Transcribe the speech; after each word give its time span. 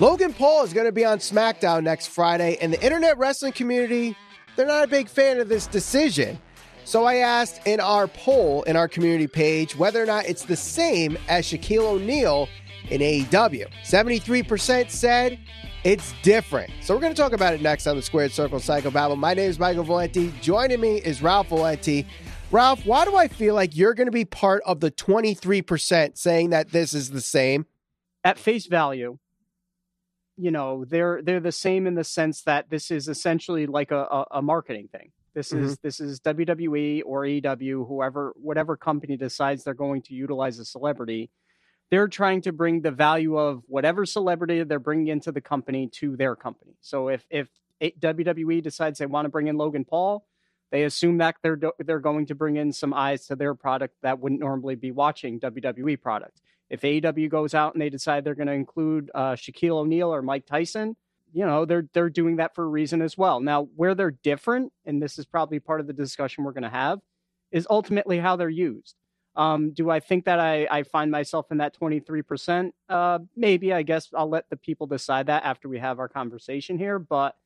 Logan 0.00 0.32
Paul 0.32 0.62
is 0.62 0.72
going 0.72 0.86
to 0.86 0.92
be 0.92 1.04
on 1.04 1.18
SmackDown 1.18 1.82
next 1.82 2.06
Friday, 2.06 2.56
and 2.60 2.72
the 2.72 2.80
internet 2.80 3.18
wrestling 3.18 3.52
community, 3.52 4.16
they're 4.54 4.64
not 4.64 4.84
a 4.84 4.86
big 4.86 5.08
fan 5.08 5.40
of 5.40 5.48
this 5.48 5.66
decision. 5.66 6.38
So 6.84 7.04
I 7.04 7.16
asked 7.16 7.66
in 7.66 7.80
our 7.80 8.06
poll 8.06 8.62
in 8.62 8.76
our 8.76 8.86
community 8.86 9.26
page 9.26 9.74
whether 9.74 10.00
or 10.00 10.06
not 10.06 10.24
it's 10.26 10.44
the 10.44 10.54
same 10.54 11.18
as 11.28 11.46
Shaquille 11.46 11.82
O'Neal 11.82 12.48
in 12.90 13.00
AEW. 13.00 13.66
73% 13.84 14.88
said 14.88 15.36
it's 15.82 16.14
different. 16.22 16.70
So 16.80 16.94
we're 16.94 17.00
going 17.00 17.14
to 17.14 17.20
talk 17.20 17.32
about 17.32 17.54
it 17.54 17.60
next 17.60 17.88
on 17.88 17.96
the 17.96 18.02
Squared 18.02 18.30
Circle 18.30 18.60
Psycho 18.60 18.92
Babble. 18.92 19.16
My 19.16 19.34
name 19.34 19.50
is 19.50 19.58
Michael 19.58 19.82
Valenti. 19.82 20.32
Joining 20.40 20.80
me 20.80 20.98
is 20.98 21.22
Ralph 21.22 21.48
Valenti. 21.48 22.06
Ralph, 22.52 22.86
why 22.86 23.04
do 23.04 23.16
I 23.16 23.26
feel 23.26 23.56
like 23.56 23.76
you're 23.76 23.94
going 23.94 24.06
to 24.06 24.12
be 24.12 24.24
part 24.24 24.62
of 24.64 24.78
the 24.78 24.92
23% 24.92 26.16
saying 26.16 26.50
that 26.50 26.70
this 26.70 26.94
is 26.94 27.10
the 27.10 27.20
same? 27.20 27.66
At 28.22 28.38
face 28.38 28.66
value, 28.66 29.18
you 30.38 30.50
know 30.50 30.84
they're 30.84 31.20
they're 31.22 31.40
the 31.40 31.52
same 31.52 31.86
in 31.86 31.94
the 31.94 32.04
sense 32.04 32.42
that 32.42 32.70
this 32.70 32.90
is 32.90 33.08
essentially 33.08 33.66
like 33.66 33.90
a, 33.90 33.96
a, 33.98 34.24
a 34.32 34.42
marketing 34.42 34.88
thing. 34.90 35.10
This 35.34 35.52
mm-hmm. 35.52 35.64
is 35.64 35.78
this 35.78 36.00
is 36.00 36.20
WWE 36.20 37.02
or 37.04 37.22
AEW, 37.22 37.86
whoever 37.86 38.32
whatever 38.36 38.76
company 38.76 39.16
decides 39.16 39.64
they're 39.64 39.74
going 39.74 40.02
to 40.02 40.14
utilize 40.14 40.58
a 40.58 40.64
celebrity. 40.64 41.30
They're 41.90 42.08
trying 42.08 42.42
to 42.42 42.52
bring 42.52 42.82
the 42.82 42.90
value 42.90 43.36
of 43.36 43.62
whatever 43.66 44.06
celebrity 44.06 44.62
they're 44.62 44.78
bringing 44.78 45.08
into 45.08 45.32
the 45.32 45.40
company 45.40 45.88
to 45.94 46.16
their 46.16 46.36
company. 46.36 46.76
So 46.80 47.08
if 47.08 47.26
if 47.30 47.48
WWE 47.82 48.62
decides 48.62 48.98
they 48.98 49.06
want 49.06 49.26
to 49.26 49.30
bring 49.30 49.48
in 49.48 49.56
Logan 49.56 49.84
Paul, 49.84 50.26
they 50.70 50.84
assume 50.84 51.18
that 51.18 51.36
they're 51.42 51.58
they're 51.78 52.00
going 52.00 52.26
to 52.26 52.34
bring 52.34 52.56
in 52.56 52.72
some 52.72 52.94
eyes 52.94 53.26
to 53.26 53.36
their 53.36 53.54
product 53.54 53.94
that 54.02 54.20
wouldn't 54.20 54.40
normally 54.40 54.76
be 54.76 54.90
watching 54.92 55.40
WWE 55.40 56.00
product. 56.00 56.40
If 56.70 56.82
AEW 56.82 57.30
goes 57.30 57.54
out 57.54 57.74
and 57.74 57.80
they 57.80 57.90
decide 57.90 58.24
they're 58.24 58.34
going 58.34 58.48
to 58.48 58.52
include 58.52 59.10
uh, 59.14 59.32
Shaquille 59.32 59.78
O'Neal 59.78 60.12
or 60.12 60.22
Mike 60.22 60.46
Tyson, 60.46 60.96
you 61.32 61.44
know 61.44 61.64
they're 61.64 61.86
they're 61.92 62.10
doing 62.10 62.36
that 62.36 62.54
for 62.54 62.64
a 62.64 62.68
reason 62.68 63.02
as 63.02 63.16
well. 63.16 63.40
Now, 63.40 63.68
where 63.76 63.94
they're 63.94 64.10
different, 64.10 64.72
and 64.86 65.02
this 65.02 65.18
is 65.18 65.26
probably 65.26 65.60
part 65.60 65.80
of 65.80 65.86
the 65.86 65.92
discussion 65.92 66.44
we're 66.44 66.52
going 66.52 66.62
to 66.62 66.70
have, 66.70 67.00
is 67.50 67.66
ultimately 67.68 68.18
how 68.18 68.36
they're 68.36 68.48
used. 68.48 68.94
Um, 69.36 69.70
do 69.70 69.88
I 69.88 70.00
think 70.00 70.24
that 70.24 70.40
I, 70.40 70.66
I 70.68 70.82
find 70.82 71.12
myself 71.12 71.46
in 71.52 71.58
that 71.58 71.78
23%? 71.78 72.72
Uh, 72.88 73.20
maybe, 73.36 73.72
I 73.72 73.82
guess 73.82 74.08
I'll 74.12 74.28
let 74.28 74.50
the 74.50 74.56
people 74.56 74.88
decide 74.88 75.26
that 75.26 75.44
after 75.44 75.68
we 75.68 75.78
have 75.78 76.00
our 76.00 76.08
conversation 76.08 76.76
here. 76.76 76.98
But 76.98 77.36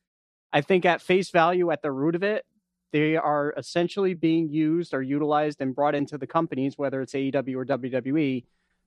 I 0.51 0.61
think 0.61 0.85
at 0.85 1.03
face 1.03 1.29
value, 1.29 1.69
at 1.69 1.83
the 1.83 1.91
root 1.91 2.15
of 2.15 2.23
it, 2.23 2.45
they 2.91 3.15
are 3.15 3.53
essentially 3.57 4.15
being 4.15 4.49
used 4.49 4.93
or 4.93 5.03
utilized 5.03 5.61
and 5.61 5.75
brought 5.75 5.93
into 5.93 6.17
the 6.17 6.25
companies, 6.25 6.77
whether 6.77 6.99
it's 6.99 7.13
AEW 7.13 7.55
or 7.55 7.65
WWE, 7.65 8.43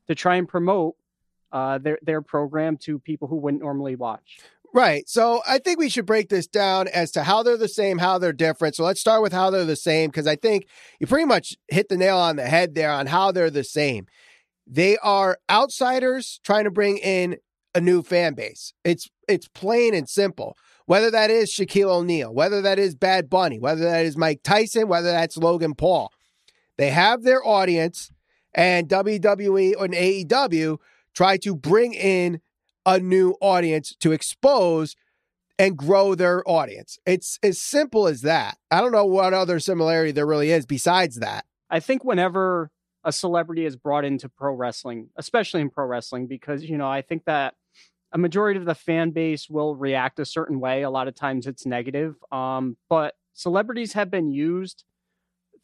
to 0.08 0.14
try 0.14 0.36
and 0.36 0.48
promote 0.48 0.94
uh, 1.52 1.78
their 1.78 1.98
their 2.02 2.22
program 2.22 2.76
to 2.78 2.98
people 2.98 3.28
who 3.28 3.36
wouldn't 3.36 3.62
normally 3.62 3.96
watch. 3.96 4.38
Right. 4.74 5.08
So 5.08 5.40
I 5.48 5.58
think 5.58 5.78
we 5.78 5.88
should 5.88 6.04
break 6.04 6.28
this 6.28 6.46
down 6.46 6.88
as 6.88 7.10
to 7.12 7.22
how 7.22 7.42
they're 7.42 7.56
the 7.56 7.68
same, 7.68 7.98
how 7.98 8.18
they're 8.18 8.32
different. 8.32 8.74
So 8.74 8.84
let's 8.84 9.00
start 9.00 9.22
with 9.22 9.32
how 9.32 9.48
they're 9.48 9.64
the 9.64 9.76
same, 9.76 10.10
because 10.10 10.26
I 10.26 10.36
think 10.36 10.66
you 11.00 11.06
pretty 11.06 11.24
much 11.24 11.56
hit 11.68 11.88
the 11.88 11.96
nail 11.96 12.18
on 12.18 12.36
the 12.36 12.46
head 12.46 12.74
there 12.74 12.90
on 12.90 13.06
how 13.06 13.32
they're 13.32 13.48
the 13.48 13.64
same. 13.64 14.06
They 14.66 14.98
are 14.98 15.38
outsiders 15.48 16.40
trying 16.44 16.64
to 16.64 16.70
bring 16.70 16.98
in 16.98 17.36
a 17.74 17.80
new 17.80 18.02
fan 18.02 18.34
base. 18.34 18.74
It's 18.84 19.08
it's 19.28 19.48
plain 19.48 19.94
and 19.94 20.08
simple. 20.08 20.56
Whether 20.86 21.10
that 21.10 21.30
is 21.30 21.50
Shaquille 21.50 21.90
O'Neal, 21.90 22.32
whether 22.34 22.60
that 22.62 22.78
is 22.78 22.94
Bad 22.94 23.30
Bunny, 23.30 23.58
whether 23.58 23.84
that 23.84 24.04
is 24.04 24.16
Mike 24.16 24.42
Tyson, 24.44 24.88
whether 24.88 25.10
that's 25.10 25.36
Logan 25.36 25.74
Paul. 25.74 26.12
They 26.76 26.90
have 26.90 27.22
their 27.22 27.44
audience 27.46 28.10
and 28.56 28.88
WWE 28.88 29.80
and 29.80 29.94
AEW 29.94 30.78
try 31.14 31.36
to 31.36 31.54
bring 31.54 31.92
in 31.92 32.40
a 32.84 32.98
new 32.98 33.36
audience 33.40 33.94
to 34.00 34.12
expose 34.12 34.96
and 35.58 35.76
grow 35.76 36.14
their 36.14 36.42
audience. 36.48 36.98
It's 37.06 37.38
as 37.42 37.60
simple 37.60 38.06
as 38.06 38.22
that. 38.22 38.58
I 38.70 38.80
don't 38.80 38.92
know 38.92 39.06
what 39.06 39.32
other 39.32 39.60
similarity 39.60 40.12
there 40.12 40.26
really 40.26 40.50
is 40.50 40.66
besides 40.66 41.16
that. 41.16 41.44
I 41.70 41.80
think 41.80 42.04
whenever 42.04 42.70
a 43.04 43.12
celebrity 43.12 43.64
is 43.64 43.76
brought 43.76 44.04
into 44.04 44.28
pro 44.28 44.54
wrestling, 44.54 45.10
especially 45.16 45.60
in 45.60 45.70
pro 45.70 45.86
wrestling, 45.86 46.26
because, 46.26 46.64
you 46.64 46.76
know, 46.76 46.88
I 46.88 47.02
think 47.02 47.24
that 47.24 47.54
a 48.12 48.18
majority 48.18 48.58
of 48.58 48.66
the 48.66 48.74
fan 48.74 49.10
base 49.10 49.48
will 49.48 49.76
react 49.76 50.18
a 50.18 50.24
certain 50.24 50.60
way. 50.60 50.82
A 50.82 50.90
lot 50.90 51.08
of 51.08 51.14
times 51.14 51.46
it's 51.46 51.66
negative. 51.66 52.16
Um, 52.30 52.76
but 52.88 53.14
celebrities 53.34 53.94
have 53.94 54.10
been 54.10 54.30
used 54.30 54.84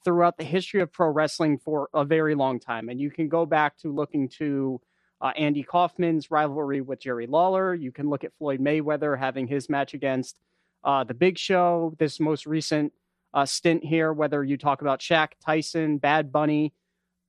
throughout 0.05 0.37
the 0.37 0.45
history 0.45 0.81
of 0.81 0.93
pro 0.93 1.09
wrestling 1.09 1.59
for 1.59 1.89
a 1.95 2.05
very 2.05 2.35
long 2.35 2.59
time. 2.61 2.89
And 2.89 3.01
you 3.01 3.11
can 3.11 3.29
go 3.29 3.47
back 3.47 3.79
to 3.79 3.93
looking 3.93 4.29
to 4.39 4.81
uh, 5.21 5.33
Andy 5.37 5.63
Kaufman's 5.63 6.31
rivalry 6.31 6.81
with 6.81 7.01
Jerry 7.01 7.27
Lawler. 7.27 7.75
You 7.75 7.93
can 7.93 8.11
look 8.11 8.25
at 8.25 8.37
Floyd 8.39 8.61
Mayweather 8.61 9.19
having 9.19 9.47
his 9.47 9.69
match 9.69 9.95
against 9.95 10.37
uh, 10.85 11.05
The 11.05 11.15
Big 11.15 11.39
Show, 11.39 11.95
this 11.99 12.19
most 12.19 12.45
recent 12.45 12.93
uh, 13.33 13.47
stint 13.47 13.85
here, 13.85 14.13
whether 14.13 14.43
you 14.43 14.57
talk 14.57 14.83
about 14.83 15.01
Shaq, 15.01 15.29
Tyson, 15.41 15.99
Bad 15.99 16.33
Bunny. 16.33 16.75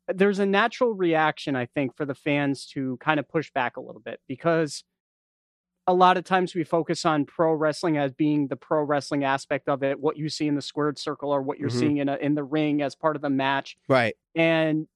There's 0.07 0.39
a 0.39 0.45
natural 0.45 0.94
reaction, 0.94 1.56
I 1.56 1.67
think, 1.67 1.95
for 1.95 2.06
the 2.06 2.16
fans 2.16 2.66
to 2.73 2.97
kind 2.97 3.19
of 3.19 3.29
push 3.29 3.51
back 3.51 3.78
a 3.78 3.81
little 3.81 4.01
bit 4.01 4.19
because 4.28 4.83
a 5.85 5.94
lot 5.94 6.17
of 6.17 6.23
times 6.23 6.55
we 6.55 6.63
focus 6.63 7.05
on 7.05 7.25
pro 7.25 7.53
wrestling 7.53 7.97
as 7.97 8.13
being 8.13 8.47
the 8.47 8.55
pro 8.55 8.83
wrestling 8.83 9.23
aspect 9.23 9.67
of 9.67 9.83
it, 9.83 9.99
what 9.99 10.17
you 10.17 10.29
see 10.29 10.47
in 10.47 10.55
the 10.55 10.61
squared 10.61 10.97
circle 10.97 11.31
or 11.31 11.41
what 11.41 11.59
you're 11.59 11.69
mm-hmm. 11.69 11.79
seeing 11.79 11.97
in 11.97 12.09
a, 12.09 12.16
in 12.16 12.35
the 12.35 12.44
ring 12.44 12.81
as 12.81 12.95
part 12.95 13.16
of 13.16 13.21
the 13.21 13.29
match. 13.29 13.77
Right. 13.89 14.16
And 14.35 14.88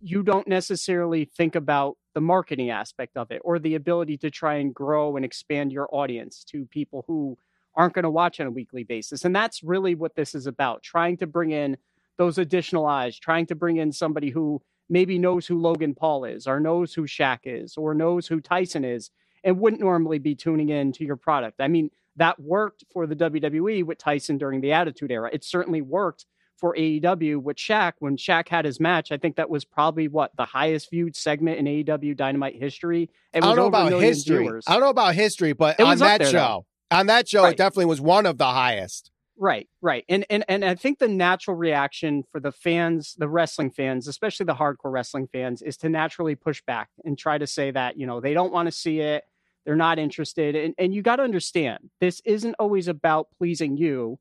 you 0.00 0.22
don't 0.22 0.46
necessarily 0.46 1.24
think 1.24 1.54
about 1.54 1.96
the 2.14 2.20
marketing 2.20 2.70
aspect 2.70 3.16
of 3.16 3.30
it 3.30 3.42
or 3.44 3.58
the 3.58 3.74
ability 3.74 4.18
to 4.18 4.30
try 4.30 4.54
and 4.54 4.74
grow 4.74 5.16
and 5.16 5.24
expand 5.24 5.72
your 5.72 5.88
audience 5.92 6.44
to 6.44 6.64
people 6.66 7.04
who 7.06 7.36
aren't 7.74 7.94
going 7.94 8.04
to 8.04 8.10
watch 8.10 8.40
on 8.40 8.46
a 8.46 8.50
weekly 8.50 8.84
basis. 8.84 9.24
And 9.24 9.34
that's 9.34 9.62
really 9.62 9.94
what 9.94 10.14
this 10.14 10.34
is 10.34 10.46
about, 10.46 10.82
trying 10.82 11.16
to 11.18 11.26
bring 11.26 11.50
in 11.50 11.76
those 12.16 12.38
additional 12.38 12.86
eyes, 12.86 13.18
trying 13.18 13.46
to 13.46 13.54
bring 13.54 13.76
in 13.76 13.92
somebody 13.92 14.30
who 14.30 14.62
maybe 14.88 15.18
knows 15.18 15.46
who 15.46 15.60
Logan 15.60 15.94
Paul 15.94 16.24
is 16.24 16.46
or 16.46 16.60
knows 16.60 16.94
who 16.94 17.02
Shaq 17.02 17.40
is 17.44 17.76
or 17.76 17.94
knows 17.94 18.28
who 18.28 18.40
Tyson 18.40 18.84
is 18.84 19.10
and 19.46 19.60
wouldn't 19.60 19.80
normally 19.80 20.18
be 20.18 20.34
tuning 20.34 20.68
in 20.68 20.92
to 20.92 21.04
your 21.04 21.16
product. 21.16 21.60
I 21.60 21.68
mean, 21.68 21.90
that 22.16 22.40
worked 22.40 22.84
for 22.92 23.06
the 23.06 23.14
WWE 23.14 23.84
with 23.84 23.96
Tyson 23.96 24.38
during 24.38 24.60
the 24.60 24.72
Attitude 24.72 25.12
Era. 25.12 25.30
It 25.32 25.44
certainly 25.44 25.80
worked 25.80 26.26
for 26.56 26.74
AEW 26.74 27.40
with 27.42 27.56
Shaq 27.56 27.92
when 28.00 28.16
Shaq 28.16 28.48
had 28.48 28.64
his 28.64 28.80
match. 28.80 29.12
I 29.12 29.18
think 29.18 29.36
that 29.36 29.48
was 29.48 29.64
probably 29.64 30.08
what 30.08 30.32
the 30.36 30.46
highest 30.46 30.90
viewed 30.90 31.14
segment 31.14 31.58
in 31.58 31.66
AEW 31.66 32.16
Dynamite 32.16 32.56
history. 32.56 33.08
I 33.32 33.40
don't 33.40 33.56
know 33.56 33.66
about 33.66 33.92
history. 33.92 34.38
Viewers. 34.38 34.64
I 34.66 34.72
don't 34.72 34.80
know 34.80 34.88
about 34.88 35.14
history, 35.14 35.52
but 35.52 35.78
on 35.80 35.98
that 35.98 36.22
there, 36.22 36.30
show, 36.30 36.66
on 36.90 37.06
that 37.06 37.28
show, 37.28 37.44
right. 37.44 37.52
it 37.52 37.58
definitely 37.58 37.84
was 37.84 38.00
one 38.00 38.26
of 38.26 38.38
the 38.38 38.46
highest. 38.46 39.12
Right, 39.38 39.68
right. 39.82 40.04
And 40.08 40.24
and 40.30 40.44
and 40.48 40.64
I 40.64 40.74
think 40.74 40.98
the 40.98 41.08
natural 41.08 41.56
reaction 41.56 42.24
for 42.32 42.40
the 42.40 42.52
fans, 42.52 43.14
the 43.18 43.28
wrestling 43.28 43.70
fans, 43.70 44.08
especially 44.08 44.46
the 44.46 44.54
hardcore 44.54 44.90
wrestling 44.90 45.28
fans, 45.30 45.60
is 45.60 45.76
to 45.78 45.90
naturally 45.90 46.34
push 46.34 46.62
back 46.66 46.88
and 47.04 47.18
try 47.18 47.36
to 47.36 47.46
say 47.46 47.70
that, 47.70 47.98
you 47.98 48.06
know, 48.06 48.20
they 48.20 48.32
don't 48.32 48.52
want 48.52 48.66
to 48.66 48.72
see 48.72 49.00
it 49.00 49.24
they're 49.66 49.76
not 49.76 49.98
interested. 49.98 50.54
And, 50.54 50.74
and 50.78 50.94
you 50.94 51.02
got 51.02 51.16
to 51.16 51.24
understand, 51.24 51.90
this 52.00 52.22
isn't 52.24 52.54
always 52.58 52.88
about 52.88 53.28
pleasing 53.36 53.76
you. 53.76 54.18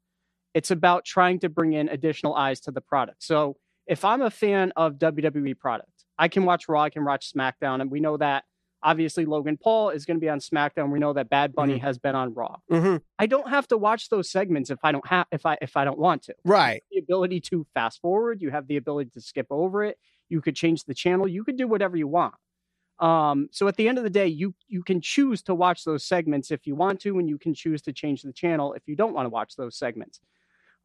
It's 0.54 0.72
about 0.72 1.06
trying 1.06 1.40
to 1.40 1.50
bring 1.50 1.74
in 1.74 1.88
additional 1.88 2.36
eyes 2.36 2.60
to 2.62 2.72
the 2.72 2.82
product. 2.82 3.24
So 3.24 3.58
if 3.88 4.04
I'm 4.04 4.22
a 4.22 4.32
fan 4.32 4.74
of 4.76 4.96
WWE 4.96 5.58
product, 5.58 5.92
I 6.18 6.28
can 6.28 6.46
watch 6.46 6.68
Raw, 6.68 6.82
I 6.82 6.90
can 6.90 7.06
watch 7.06 7.32
SmackDown, 7.32 7.82
and 7.82 7.92
we 7.92 8.00
know 8.00 8.18
that 8.18 8.46
obviously 8.82 9.26
Logan 9.26 9.58
Paul 9.58 9.90
is 9.90 10.06
going 10.06 10.18
to 10.18 10.22
be 10.22 10.30
on 10.30 10.40
SmackDown. 10.40 10.92
We 10.92 11.00
know 11.00 11.14
that 11.14 11.30
Bad 11.30 11.54
Bunny 11.54 11.76
mm-hmm. 11.76 11.86
has 11.86 11.98
been 11.98 12.16
on 12.16 12.34
Raw. 12.34 12.58
Mm-hmm. 12.72 12.98
I 13.20 13.26
don't 13.26 13.50
have 13.50 13.68
to 13.70 13.78
watch 13.78 14.10
those 14.10 14.30
segments 14.30 14.70
if 14.70 14.80
I 14.84 14.92
don't 14.92 15.06
have 15.08 15.26
if 15.32 15.46
I 15.46 15.58
if 15.62 15.76
I 15.76 15.84
don't 15.84 16.00
want 16.00 16.24
to. 16.24 16.36
Right. 16.46 16.84
The 16.92 17.00
ability 17.00 17.42
to 17.42 17.66
fast 17.74 18.00
forward, 18.00 18.42
you 18.42 18.52
have 18.52 18.68
the 18.68 18.78
ability 18.78 19.10
to 19.16 19.22
skip 19.22 19.48
over 19.50 19.84
it. 19.84 19.98
You 20.30 20.40
could 20.42 20.56
change 20.56 20.86
the 20.86 20.94
channel. 20.94 21.28
You 21.28 21.44
could 21.44 21.58
do 21.58 21.68
whatever 21.68 21.98
you 21.98 22.08
want. 22.08 22.36
Um, 23.00 23.50
so 23.52 23.68
at 23.68 23.76
the 23.76 23.88
end 23.88 23.98
of 23.98 24.04
the 24.04 24.10
day, 24.10 24.28
you 24.28 24.56
you 24.68 24.84
can 24.84 25.02
choose 25.02 25.42
to 25.44 25.56
watch 25.56 25.84
those 25.84 26.06
segments 26.06 26.52
if 26.52 26.66
you 26.66 26.76
want 26.76 27.02
to, 27.02 27.20
and 27.20 27.28
you 27.28 27.38
can 27.38 27.54
choose 27.54 27.82
to 27.84 27.94
change 27.94 28.22
the 28.22 28.34
channel 28.34 28.74
if 28.74 28.84
you 28.88 28.96
don't 28.96 29.14
want 29.14 29.26
to 29.26 29.30
watch 29.30 29.56
those 29.56 29.78
segments. 29.78 30.22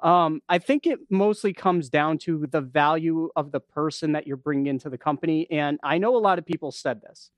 Um, 0.00 0.40
I 0.48 0.58
think 0.58 0.86
it 0.86 0.98
mostly 1.10 1.52
comes 1.52 1.90
down 1.90 2.18
to 2.18 2.46
the 2.50 2.60
value 2.62 3.28
of 3.36 3.52
the 3.52 3.60
person 3.60 4.12
that 4.12 4.26
you're 4.26 4.36
bringing 4.36 4.66
into 4.66 4.88
the 4.88 4.98
company. 4.98 5.46
And 5.50 5.78
I 5.82 5.98
know 5.98 6.16
a 6.16 6.18
lot 6.18 6.38
of 6.38 6.46
people 6.46 6.72
said 6.72 7.02
this. 7.02 7.30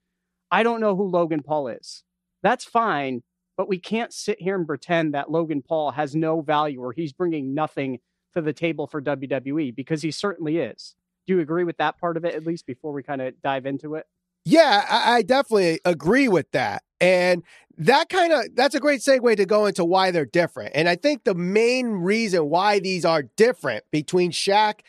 I 0.49 0.63
don't 0.63 0.79
know 0.79 0.95
who 0.95 1.07
Logan 1.07 1.43
Paul 1.43 1.67
is. 1.67 2.03
That's 2.41 2.63
fine, 2.63 3.23
but 3.57 3.67
we 3.67 3.79
can't 3.79 4.13
sit 4.13 4.41
here 4.41 4.55
and 4.55 4.67
pretend 4.67 5.13
that 5.13 5.31
Logan 5.31 5.61
Paul 5.61 5.91
has 5.91 6.15
no 6.15 6.41
value 6.41 6.81
or 6.81 6.93
he's 6.93 7.13
bringing 7.13 7.53
nothing 7.53 7.99
to 8.33 8.41
the 8.41 8.53
table 8.53 8.87
for 8.87 9.01
WWE 9.01 9.75
because 9.75 10.01
he 10.01 10.11
certainly 10.11 10.57
is. 10.57 10.95
Do 11.27 11.33
you 11.33 11.39
agree 11.41 11.63
with 11.63 11.77
that 11.77 11.99
part 11.99 12.17
of 12.17 12.25
it, 12.25 12.35
at 12.35 12.45
least 12.45 12.65
before 12.65 12.93
we 12.93 13.03
kind 13.03 13.21
of 13.21 13.41
dive 13.41 13.65
into 13.65 13.95
it? 13.95 14.05
Yeah, 14.45 14.85
I, 14.89 15.15
I 15.17 15.21
definitely 15.21 15.79
agree 15.85 16.27
with 16.27 16.51
that. 16.51 16.83
And 16.99 17.43
that 17.77 18.09
kind 18.09 18.33
of 18.33 18.55
that's 18.55 18.75
a 18.75 18.79
great 18.79 19.01
segue 19.01 19.35
to 19.37 19.45
go 19.45 19.65
into 19.65 19.83
why 19.85 20.11
they're 20.11 20.25
different. 20.25 20.71
And 20.75 20.87
I 20.87 20.95
think 20.95 21.23
the 21.23 21.33
main 21.35 21.87
reason 21.87 22.49
why 22.49 22.79
these 22.79 23.05
are 23.05 23.23
different 23.35 23.83
between 23.91 24.31
Shaq 24.31 24.79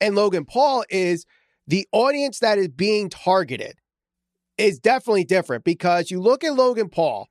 and 0.00 0.14
Logan 0.14 0.44
Paul 0.44 0.84
is 0.90 1.24
the 1.66 1.86
audience 1.92 2.40
that 2.40 2.58
is 2.58 2.68
being 2.68 3.08
targeted 3.10 3.74
is 4.58 4.78
definitely 4.78 5.24
different 5.24 5.64
because 5.64 6.10
you 6.10 6.20
look 6.20 6.44
at 6.44 6.54
Logan 6.54 6.88
Paul 6.88 7.28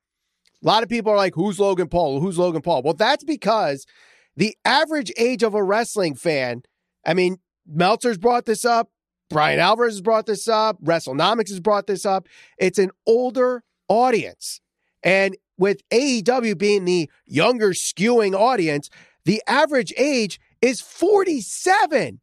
A 0.63 0.67
lot 0.67 0.83
of 0.83 0.89
people 0.89 1.11
are 1.11 1.17
like, 1.17 1.35
who's 1.35 1.59
Logan 1.59 1.87
Paul? 1.87 2.19
Who's 2.19 2.37
Logan 2.37 2.61
Paul? 2.61 2.83
Well, 2.83 2.93
that's 2.93 3.23
because 3.23 3.85
the 4.37 4.55
average 4.65 5.11
age 5.17 5.43
of 5.43 5.55
a 5.55 5.63
wrestling 5.63 6.15
fan, 6.15 6.63
I 7.05 7.13
mean, 7.13 7.37
Meltzer's 7.67 8.17
brought 8.17 8.45
this 8.45 8.65
up. 8.65 8.89
Bryan 9.31 9.59
Alvarez 9.59 9.93
has 9.93 10.01
brought 10.01 10.25
this 10.25 10.47
up. 10.47 10.81
WrestleNomics 10.83 11.49
has 11.49 11.59
brought 11.59 11.87
this 11.87 12.05
up. 12.05 12.27
It's 12.57 12.79
an 12.79 12.91
older 13.07 13.63
audience. 13.87 14.61
And 15.03 15.37
with 15.57 15.87
AEW 15.89 16.57
being 16.57 16.85
the 16.85 17.09
younger 17.25 17.69
skewing 17.69 18.33
audience, 18.37 18.89
the 19.25 19.41
average 19.47 19.93
age 19.97 20.39
is 20.61 20.81
47. 20.81 22.19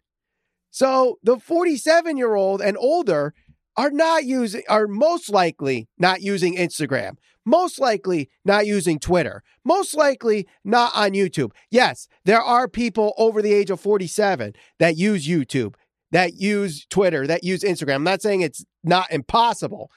So 0.71 1.19
the 1.23 1.39
47 1.39 2.17
year 2.17 2.35
old 2.35 2.61
and 2.61 2.77
older 2.79 3.35
are 3.77 3.91
not 3.91 4.25
using, 4.25 4.63
are 4.69 4.89
most 4.89 5.31
likely 5.31 5.89
not 5.99 6.21
using 6.21 6.57
Instagram, 6.57 7.17
most 7.45 7.79
likely 7.79 8.29
not 8.45 8.67
using 8.67 8.99
Twitter, 8.99 9.43
most 9.65 9.95
likely 9.95 10.49
not 10.65 10.93
on 10.95 11.13
YouTube. 11.13 11.53
Yes, 11.71 12.09
there 12.25 12.43
are 12.43 12.69
people 12.69 13.15
over 13.17 13.41
the 13.41 13.53
age 13.53 13.71
of 13.71 13.81
47 13.81 14.55
that 14.81 14.97
use 14.97 15.29
YouTube, 15.29 15.75
that 16.13 16.35
use 16.35 16.87
Twitter, 16.91 17.27
that 17.27 17.45
use 17.45 17.63
Instagram. 17.63 17.97
I'm 17.97 18.05
not 18.05 18.23
saying 18.23 18.41
it's 18.41 18.65
not 18.83 19.11
impossible, 19.11 19.91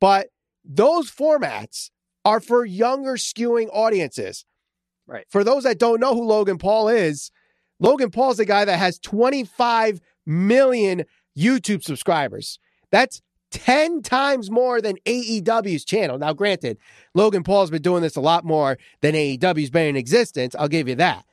but 0.00 0.28
those 0.64 1.10
formats 1.10 1.90
are 2.24 2.40
for 2.40 2.64
younger 2.64 3.14
skewing 3.14 3.68
audiences. 3.72 4.44
Right. 5.06 5.24
For 5.30 5.44
those 5.44 5.62
that 5.62 5.78
don't 5.78 6.00
know 6.00 6.14
who 6.14 6.24
Logan 6.24 6.58
Paul 6.58 6.88
is, 6.88 7.30
Logan 7.78 8.10
Paul 8.10 8.32
is 8.32 8.40
a 8.40 8.44
guy 8.44 8.64
that 8.64 8.78
has 8.78 8.98
25 8.98 10.00
million 10.26 11.04
YouTube 11.38 11.84
subscribers. 11.84 12.58
That's 12.90 13.22
10 13.52 14.02
times 14.02 14.50
more 14.50 14.80
than 14.80 14.96
AEW's 15.06 15.84
channel. 15.84 16.18
Now, 16.18 16.32
granted, 16.32 16.78
Logan 17.14 17.44
Paul's 17.44 17.70
been 17.70 17.82
doing 17.82 18.02
this 18.02 18.16
a 18.16 18.20
lot 18.20 18.44
more 18.44 18.78
than 19.02 19.14
AEW's 19.14 19.70
been 19.70 19.86
in 19.86 19.96
existence. 19.96 20.56
I'll 20.58 20.68
give 20.68 20.88
you 20.88 20.96
that. 20.96 21.24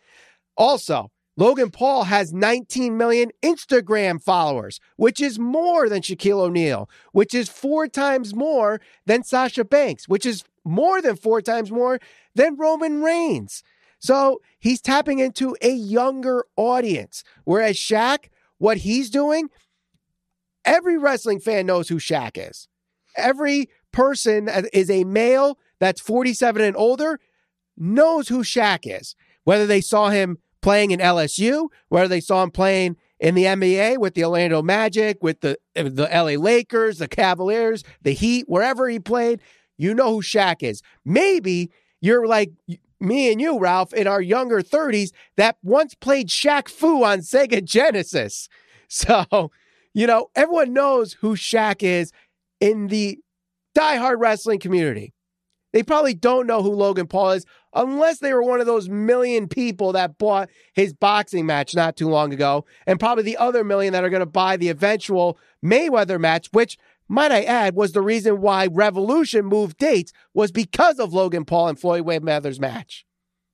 Also, 0.55 1.09
Logan 1.35 1.71
Paul 1.71 2.03
has 2.03 2.31
19 2.31 2.95
million 2.95 3.31
Instagram 3.41 4.21
followers, 4.21 4.79
which 4.97 5.19
is 5.19 5.39
more 5.39 5.89
than 5.89 6.01
Shaquille 6.01 6.39
O'Neal, 6.39 6.89
which 7.11 7.33
is 7.33 7.49
four 7.49 7.87
times 7.87 8.35
more 8.35 8.79
than 9.05 9.23
Sasha 9.23 9.65
Banks, 9.65 10.07
which 10.07 10.25
is 10.25 10.43
more 10.63 11.01
than 11.01 11.15
four 11.15 11.41
times 11.41 11.71
more 11.71 11.99
than 12.35 12.55
Roman 12.55 13.01
Reigns. 13.01 13.63
So 13.99 14.41
he's 14.59 14.81
tapping 14.81 15.19
into 15.19 15.55
a 15.61 15.71
younger 15.71 16.45
audience. 16.55 17.23
Whereas 17.45 17.77
Shaq, 17.77 18.25
what 18.57 18.77
he's 18.77 19.09
doing, 19.09 19.49
every 20.65 20.97
wrestling 20.97 21.39
fan 21.39 21.65
knows 21.65 21.89
who 21.89 21.95
Shaq 21.95 22.31
is. 22.35 22.67
Every 23.15 23.69
person 23.91 24.45
that 24.45 24.65
is 24.73 24.89
a 24.89 25.03
male 25.03 25.57
that's 25.79 26.01
47 26.01 26.61
and 26.61 26.75
older 26.75 27.19
knows 27.75 28.27
who 28.27 28.43
Shaq 28.43 28.79
is. 28.83 29.15
Whether 29.45 29.65
they 29.65 29.81
saw 29.81 30.09
him 30.09 30.37
playing 30.63 30.91
in 30.91 30.99
LSU, 30.99 31.67
where 31.89 32.07
they 32.07 32.19
saw 32.19 32.41
him 32.41 32.49
playing 32.49 32.95
in 33.19 33.35
the 33.35 33.43
NBA 33.43 33.99
with 33.99 34.15
the 34.15 34.23
Orlando 34.23 34.63
Magic, 34.63 35.21
with 35.21 35.41
the 35.41 35.59
eh, 35.75 35.83
the 35.83 36.09
LA 36.11 36.41
Lakers, 36.41 36.97
the 36.97 37.07
Cavaliers, 37.07 37.83
the 38.01 38.13
Heat, 38.13 38.45
wherever 38.47 38.89
he 38.89 38.99
played, 38.99 39.39
you 39.77 39.93
know 39.93 40.09
who 40.13 40.21
Shaq 40.21 40.63
is. 40.63 40.81
Maybe 41.05 41.69
you're 42.01 42.25
like 42.25 42.51
me 42.99 43.31
and 43.31 43.39
you, 43.39 43.59
Ralph, 43.59 43.93
in 43.93 44.07
our 44.07 44.21
younger 44.21 44.61
30s 44.61 45.11
that 45.35 45.57
once 45.61 45.93
played 45.93 46.29
Shaq 46.29 46.69
Fu 46.69 47.03
on 47.03 47.19
Sega 47.19 47.63
Genesis. 47.63 48.49
So, 48.95 49.49
you 49.95 50.05
know, 50.05 50.27
everyone 50.35 50.71
knows 50.71 51.13
who 51.13 51.35
Shaq 51.35 51.81
is 51.81 52.11
in 52.59 52.89
the 52.89 53.17
diehard 53.75 54.19
wrestling 54.19 54.59
community. 54.59 55.15
They 55.71 55.81
probably 55.81 56.13
don't 56.13 56.45
know 56.45 56.61
who 56.61 56.69
Logan 56.69 57.07
Paul 57.07 57.31
is 57.31 57.45
unless 57.73 58.19
they 58.19 58.33
were 58.33 58.43
one 58.43 58.59
of 58.59 58.65
those 58.65 58.89
million 58.89 59.47
people 59.47 59.93
that 59.93 60.17
bought 60.17 60.49
his 60.73 60.93
boxing 60.93 61.45
match 61.45 61.75
not 61.75 61.95
too 61.95 62.09
long 62.09 62.33
ago, 62.33 62.65
and 62.85 62.99
probably 62.99 63.23
the 63.23 63.37
other 63.37 63.63
million 63.63 63.93
that 63.93 64.03
are 64.03 64.09
going 64.09 64.19
to 64.19 64.25
buy 64.25 64.57
the 64.57 64.69
eventual 64.69 65.37
Mayweather 65.63 66.19
match, 66.19 66.47
which 66.51 66.77
might 67.07 67.31
I 67.31 67.43
add, 67.43 67.75
was 67.75 67.91
the 67.91 68.01
reason 68.01 68.41
why 68.41 68.67
Revolution 68.67 69.45
moved 69.45 69.77
dates 69.77 70.13
was 70.33 70.51
because 70.51 70.99
of 70.99 71.13
Logan 71.13 71.45
Paul 71.45 71.67
and 71.69 71.79
Floyd 71.79 72.05
Mayweather's 72.05 72.59
match. 72.59 73.05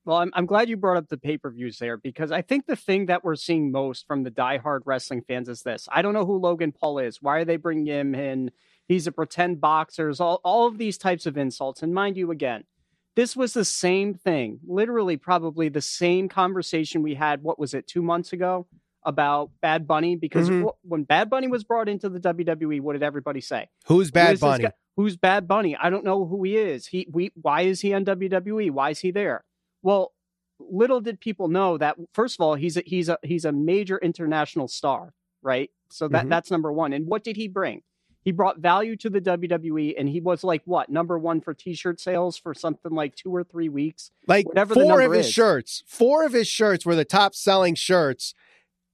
Well, 0.04 0.16
I'm, 0.16 0.30
I'm 0.34 0.46
glad 0.46 0.68
you 0.68 0.76
brought 0.76 0.96
up 0.96 1.08
the 1.08 1.18
pay 1.18 1.36
per 1.36 1.50
views 1.50 1.78
there 1.78 1.98
because 1.98 2.32
I 2.32 2.42
think 2.42 2.66
the 2.66 2.76
thing 2.76 3.06
that 3.06 3.22
we're 3.22 3.36
seeing 3.36 3.70
most 3.70 4.06
from 4.06 4.22
the 4.22 4.30
diehard 4.30 4.80
wrestling 4.86 5.22
fans 5.22 5.48
is 5.48 5.62
this. 5.62 5.88
I 5.92 6.02
don't 6.02 6.14
know 6.14 6.24
who 6.24 6.38
Logan 6.38 6.72
Paul 6.72 6.98
is. 6.98 7.20
Why 7.20 7.38
are 7.38 7.44
they 7.44 7.56
bringing 7.56 7.86
him 7.86 8.14
in? 8.14 8.50
He's 8.88 9.06
a 9.06 9.12
pretend 9.12 9.60
boxer. 9.60 10.12
All, 10.18 10.40
all 10.42 10.66
of 10.66 10.78
these 10.78 10.96
types 10.96 11.26
of 11.26 11.36
insults. 11.36 11.82
And 11.82 11.94
mind 11.94 12.16
you, 12.16 12.30
again, 12.30 12.64
this 13.16 13.36
was 13.36 13.52
the 13.52 13.64
same 13.64 14.14
thing, 14.14 14.60
literally, 14.66 15.16
probably 15.16 15.68
the 15.68 15.80
same 15.80 16.28
conversation 16.28 17.02
we 17.02 17.14
had. 17.14 17.42
What 17.42 17.58
was 17.58 17.74
it, 17.74 17.86
two 17.86 18.02
months 18.02 18.32
ago? 18.32 18.66
about 19.04 19.50
Bad 19.62 19.86
Bunny 19.86 20.16
because 20.16 20.48
mm-hmm. 20.48 20.68
when 20.82 21.04
Bad 21.04 21.30
Bunny 21.30 21.48
was 21.48 21.64
brought 21.64 21.88
into 21.88 22.08
the 22.08 22.20
WWE, 22.20 22.80
what 22.80 22.94
did 22.94 23.02
everybody 23.02 23.40
say? 23.40 23.68
Who's 23.86 24.10
Bad 24.10 24.32
Who 24.32 24.40
Bunny? 24.40 24.66
Who's 24.96 25.16
Bad 25.16 25.48
Bunny? 25.48 25.76
I 25.76 25.90
don't 25.90 26.04
know 26.04 26.26
who 26.26 26.42
he 26.42 26.56
is. 26.56 26.86
He 26.86 27.06
we 27.10 27.32
why 27.34 27.62
is 27.62 27.80
he 27.80 27.94
on 27.94 28.04
WWE? 28.04 28.70
Why 28.70 28.90
is 28.90 29.00
he 29.00 29.10
there? 29.10 29.44
Well, 29.82 30.12
little 30.58 31.00
did 31.00 31.20
people 31.20 31.48
know 31.48 31.78
that 31.78 31.96
first 32.12 32.38
of 32.38 32.44
all, 32.44 32.54
he's 32.54 32.76
a, 32.76 32.82
he's 32.84 33.08
a 33.08 33.18
he's 33.22 33.44
a 33.44 33.52
major 33.52 33.98
international 33.98 34.68
star, 34.68 35.14
right? 35.42 35.70
So 35.90 36.08
that 36.08 36.22
mm-hmm. 36.22 36.28
that's 36.28 36.50
number 36.50 36.72
1. 36.72 36.92
And 36.92 37.06
what 37.06 37.24
did 37.24 37.36
he 37.36 37.48
bring? 37.48 37.82
He 38.22 38.32
brought 38.32 38.58
value 38.58 38.96
to 38.96 39.10
the 39.10 39.20
WWE 39.20 39.94
and 39.98 40.08
he 40.08 40.20
was 40.20 40.44
like 40.44 40.62
what, 40.66 40.90
number 40.90 41.18
1 41.18 41.40
for 41.40 41.54
t-shirt 41.54 42.00
sales 42.00 42.36
for 42.36 42.52
something 42.54 42.92
like 42.92 43.16
2 43.16 43.34
or 43.34 43.44
3 43.44 43.68
weeks. 43.68 44.10
Like 44.26 44.46
whatever 44.46 44.74
four 44.74 45.00
of 45.00 45.12
his 45.12 45.26
is. 45.26 45.32
shirts, 45.32 45.82
four 45.86 46.24
of 46.24 46.32
his 46.32 46.48
shirts 46.48 46.84
were 46.84 46.94
the 46.94 47.04
top 47.04 47.34
selling 47.34 47.74
shirts 47.74 48.34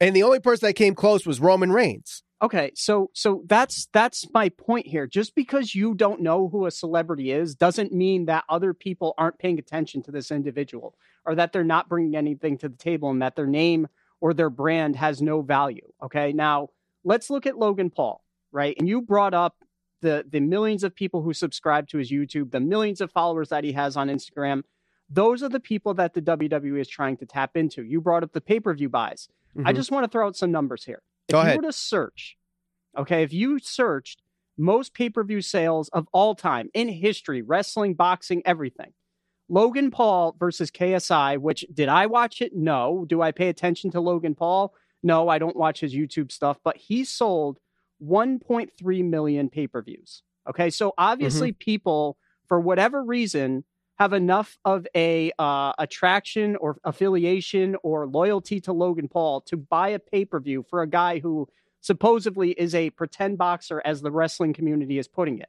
and 0.00 0.14
the 0.14 0.23
only 0.23 0.40
person 0.40 0.67
that 0.67 0.75
came 0.75 0.94
close 0.94 1.26
was 1.26 1.40
Roman 1.40 1.73
Reigns. 1.73 2.23
Okay, 2.43 2.73
so 2.75 3.11
so 3.14 3.43
that's 3.46 3.88
that's 3.94 4.31
my 4.34 4.50
point 4.50 4.87
here. 4.87 5.06
Just 5.06 5.34
because 5.34 5.75
you 5.75 5.94
don't 5.94 6.20
know 6.20 6.49
who 6.49 6.67
a 6.67 6.70
celebrity 6.70 7.31
is 7.31 7.55
doesn't 7.55 7.94
mean 7.94 8.26
that 8.26 8.44
other 8.49 8.75
people 8.75 9.14
aren't 9.17 9.38
paying 9.38 9.58
attention 9.58 10.02
to 10.02 10.11
this 10.11 10.31
individual 10.31 10.94
or 11.25 11.34
that 11.34 11.52
they're 11.52 11.64
not 11.64 11.88
bringing 11.88 12.14
anything 12.14 12.58
to 12.58 12.69
the 12.69 12.76
table 12.76 13.08
and 13.08 13.23
that 13.23 13.37
their 13.37 13.46
name 13.46 13.88
or 14.20 14.34
their 14.34 14.50
brand 14.50 14.96
has 14.96 15.23
no 15.23 15.40
value. 15.40 15.90
Okay? 16.02 16.34
Now, 16.34 16.69
let's 17.05 17.31
look 17.31 17.46
at 17.46 17.58
Logan 17.58 17.88
Paul, 17.88 18.23
right? 18.56 18.75
And 18.79 18.88
you 18.88 19.03
brought 19.03 19.35
up 19.35 19.55
the 20.00 20.25
the 20.29 20.41
millions 20.41 20.82
of 20.82 20.94
people 20.94 21.23
who 21.23 21.35
subscribe 21.35 21.87
to 21.88 21.99
his 21.99 22.11
YouTube, 22.11 22.50
the 22.50 22.61
millions 22.61 23.00
of 23.03 23.12
followers 23.12 23.50
that 23.50 23.62
he 23.62 23.73
has 23.73 23.97
on 23.97 24.08
Instagram. 24.08 24.62
Those 25.08 25.43
are 25.43 25.49
the 25.49 25.61
people 25.61 25.95
that 25.95 26.14
the 26.14 26.23
WWE 26.23 26.80
is 26.80 26.88
trying 26.88 27.19
to 27.19 27.26
tap 27.26 27.57
into. 27.57 27.85
You 27.85 28.00
brought 28.00 28.25
up 28.25 28.33
the 28.33 28.40
pay-per-view 28.40 28.88
buys. 28.88 29.28
Mm-hmm. 29.57 29.69
I 29.69 29.73
just 29.73 29.92
want 29.92 30.02
to 30.02 30.09
throw 30.11 30.26
out 30.26 30.35
some 30.35 30.50
numbers 30.50 30.85
here. 30.85 31.00
If 31.28 31.35
Go 31.35 31.38
you 31.38 31.47
ahead. 31.47 31.57
were 31.59 31.62
to 31.62 31.73
search, 31.73 32.37
okay, 32.99 33.23
if 33.23 33.33
you 33.33 33.61
searched 33.61 34.23
most 34.59 34.95
pay 34.95 35.11
per 35.11 35.23
view 35.23 35.42
sales 35.42 35.88
of 35.90 36.09
all 36.12 36.35
time 36.35 36.71
in 36.73 36.88
history, 36.88 37.42
wrestling, 37.42 37.95
boxing, 37.95 38.42
everything, 38.47 38.95
Logan 39.49 39.90
Paul 39.90 40.35
versus 40.40 40.71
KSI, 40.71 41.38
which 41.38 41.64
did 41.73 41.88
I 41.88 42.07
watch 42.07 42.40
it? 42.40 42.57
No. 42.57 43.04
Do 43.07 43.23
I 43.23 43.33
pay 43.33 43.49
attention 43.49 43.90
to 43.92 44.00
Logan 44.00 44.35
Paul? 44.35 44.75
No, 45.02 45.28
I 45.28 45.38
don't 45.38 45.57
watch 45.57 45.80
his 45.80 45.95
YouTube 45.95 46.33
stuff, 46.33 46.59
but 46.64 46.76
he 46.76 47.04
sold 47.04 47.59
1.3 48.05 49.05
million 49.05 49.49
pay 49.49 49.67
per 49.67 49.83
views. 49.83 50.23
Okay, 50.49 50.71
so 50.71 50.93
obviously 50.97 51.50
mm-hmm. 51.50 51.59
people, 51.59 52.17
for 52.47 52.61
whatever 52.61 53.03
reason, 53.03 53.65
have 53.99 54.12
enough 54.12 54.59
of 54.65 54.87
a 54.95 55.33
uh, 55.38 55.73
attraction 55.79 56.57
or 56.57 56.76
affiliation 56.85 57.76
or 57.83 58.07
loyalty 58.07 58.61
to 58.61 58.73
Logan 58.73 59.09
Paul 59.09 59.41
to 59.43 59.57
buy 59.57 59.88
a 59.88 59.99
pay 59.99 60.25
per 60.25 60.38
view 60.41 60.65
for 60.69 60.83
a 60.83 60.87
guy 60.87 61.19
who 61.19 61.49
supposedly 61.81 62.50
is 62.50 62.75
a 62.75 62.91
pretend 62.91 63.38
boxer, 63.38 63.81
as 63.85 64.03
the 64.03 64.11
wrestling 64.11 64.53
community 64.53 64.99
is 64.99 65.09
putting 65.09 65.38
it. 65.38 65.49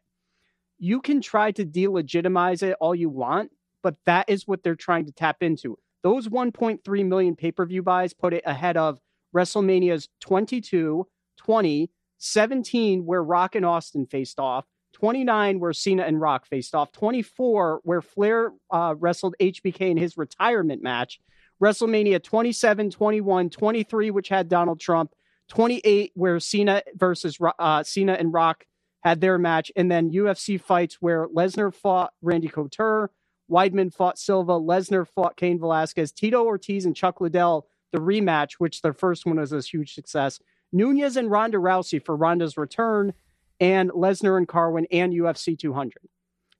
You 0.77 1.01
can 1.01 1.19
try 1.19 1.51
to 1.51 1.65
delegitimize 1.65 2.61
it 2.61 2.77
all 2.79 2.93
you 2.93 3.09
want, 3.09 3.51
but 3.81 3.95
that 4.05 4.29
is 4.29 4.47
what 4.47 4.63
they're 4.63 4.75
trying 4.75 5.05
to 5.05 5.11
tap 5.11 5.41
into. 5.41 5.77
Those 6.03 6.27
1.3 6.27 7.05
million 7.05 7.35
pay 7.35 7.51
per 7.51 7.65
view 7.65 7.81
buys 7.81 8.13
put 8.13 8.33
it 8.33 8.43
ahead 8.45 8.77
of 8.77 8.99
WrestleMania's 9.35 10.07
22, 10.21 11.07
20, 11.37 11.89
17, 12.17 13.05
where 13.05 13.23
Rock 13.23 13.55
and 13.55 13.65
Austin 13.65 14.05
faced 14.05 14.39
off, 14.39 14.65
29 14.93 15.59
where 15.59 15.73
Cena 15.73 16.03
and 16.03 16.19
Rock 16.19 16.45
faced 16.47 16.73
off, 16.73 16.91
24 16.91 17.81
where 17.83 18.01
Flair 18.01 18.51
uh, 18.71 18.95
wrestled 18.97 19.35
HBK 19.39 19.81
in 19.81 19.97
his 19.97 20.17
retirement 20.17 20.81
match, 20.81 21.19
WrestleMania 21.61 22.21
27, 22.23 22.89
21, 22.89 23.49
23 23.49 24.11
which 24.11 24.29
had 24.29 24.49
Donald 24.49 24.79
Trump, 24.79 25.11
28 25.49 26.11
where 26.15 26.39
Cena 26.39 26.81
versus 26.95 27.37
uh, 27.59 27.83
Cena 27.83 28.13
and 28.13 28.33
Rock 28.33 28.65
had 29.01 29.21
their 29.21 29.37
match, 29.37 29.71
and 29.75 29.89
then 29.91 30.11
UFC 30.11 30.59
fights 30.59 30.97
where 30.99 31.27
Lesnar 31.27 31.73
fought 31.73 32.11
Randy 32.21 32.47
Couture, 32.47 33.11
Weidman 33.49 33.93
fought 33.93 34.17
Silva, 34.17 34.53
Lesnar 34.53 35.07
fought 35.07 35.37
Cain 35.37 35.59
Velasquez, 35.59 36.11
Tito 36.11 36.43
Ortiz 36.43 36.85
and 36.85 36.95
Chuck 36.95 37.21
Liddell 37.21 37.67
the 37.91 37.99
rematch, 37.99 38.53
which 38.53 38.81
their 38.81 38.93
first 38.93 39.25
one 39.25 39.37
was 39.37 39.53
a 39.53 39.61
huge 39.61 39.93
success. 39.93 40.39
Nunes 40.77 41.17
and 41.17 41.29
Ronda 41.29 41.57
Rousey 41.57 42.03
for 42.03 42.15
Ronda's 42.15 42.57
return, 42.57 43.13
and 43.59 43.89
Lesnar 43.91 44.37
and 44.37 44.47
Carwin 44.47 44.87
and 44.91 45.13
UFC 45.13 45.57
200. 45.57 45.93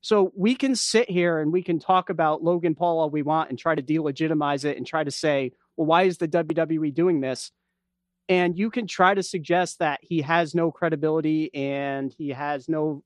So 0.02 0.32
we 0.36 0.56
can 0.56 0.76
sit 0.76 1.10
here 1.10 1.40
and 1.40 1.52
we 1.52 1.64
can 1.64 1.80
talk 1.80 2.10
about 2.10 2.44
Logan 2.44 2.76
Paul 2.76 3.00
all 3.00 3.10
we 3.10 3.24
want 3.24 3.50
and 3.50 3.60
try 3.60 3.76
to 3.76 3.82
delegitimize 3.82 4.64
it 4.64 4.78
and 4.78 4.86
try 4.86 5.04
to 5.04 5.12
say, 5.12 5.52
well, 5.76 5.88
why 5.88 6.04
is 6.04 6.18
the 6.18 6.28
WWE 6.28 6.94
doing 6.94 7.20
this? 7.20 7.52
And 8.30 8.58
you 8.58 8.70
can 8.70 8.88
try 8.88 9.14
to 9.14 9.24
suggest 9.24 9.80
that 9.80 10.00
he 10.02 10.22
has 10.22 10.54
no 10.54 10.72
credibility 10.72 11.54
and 11.54 12.14
he 12.18 12.30
has 12.30 12.68
no 12.68 13.04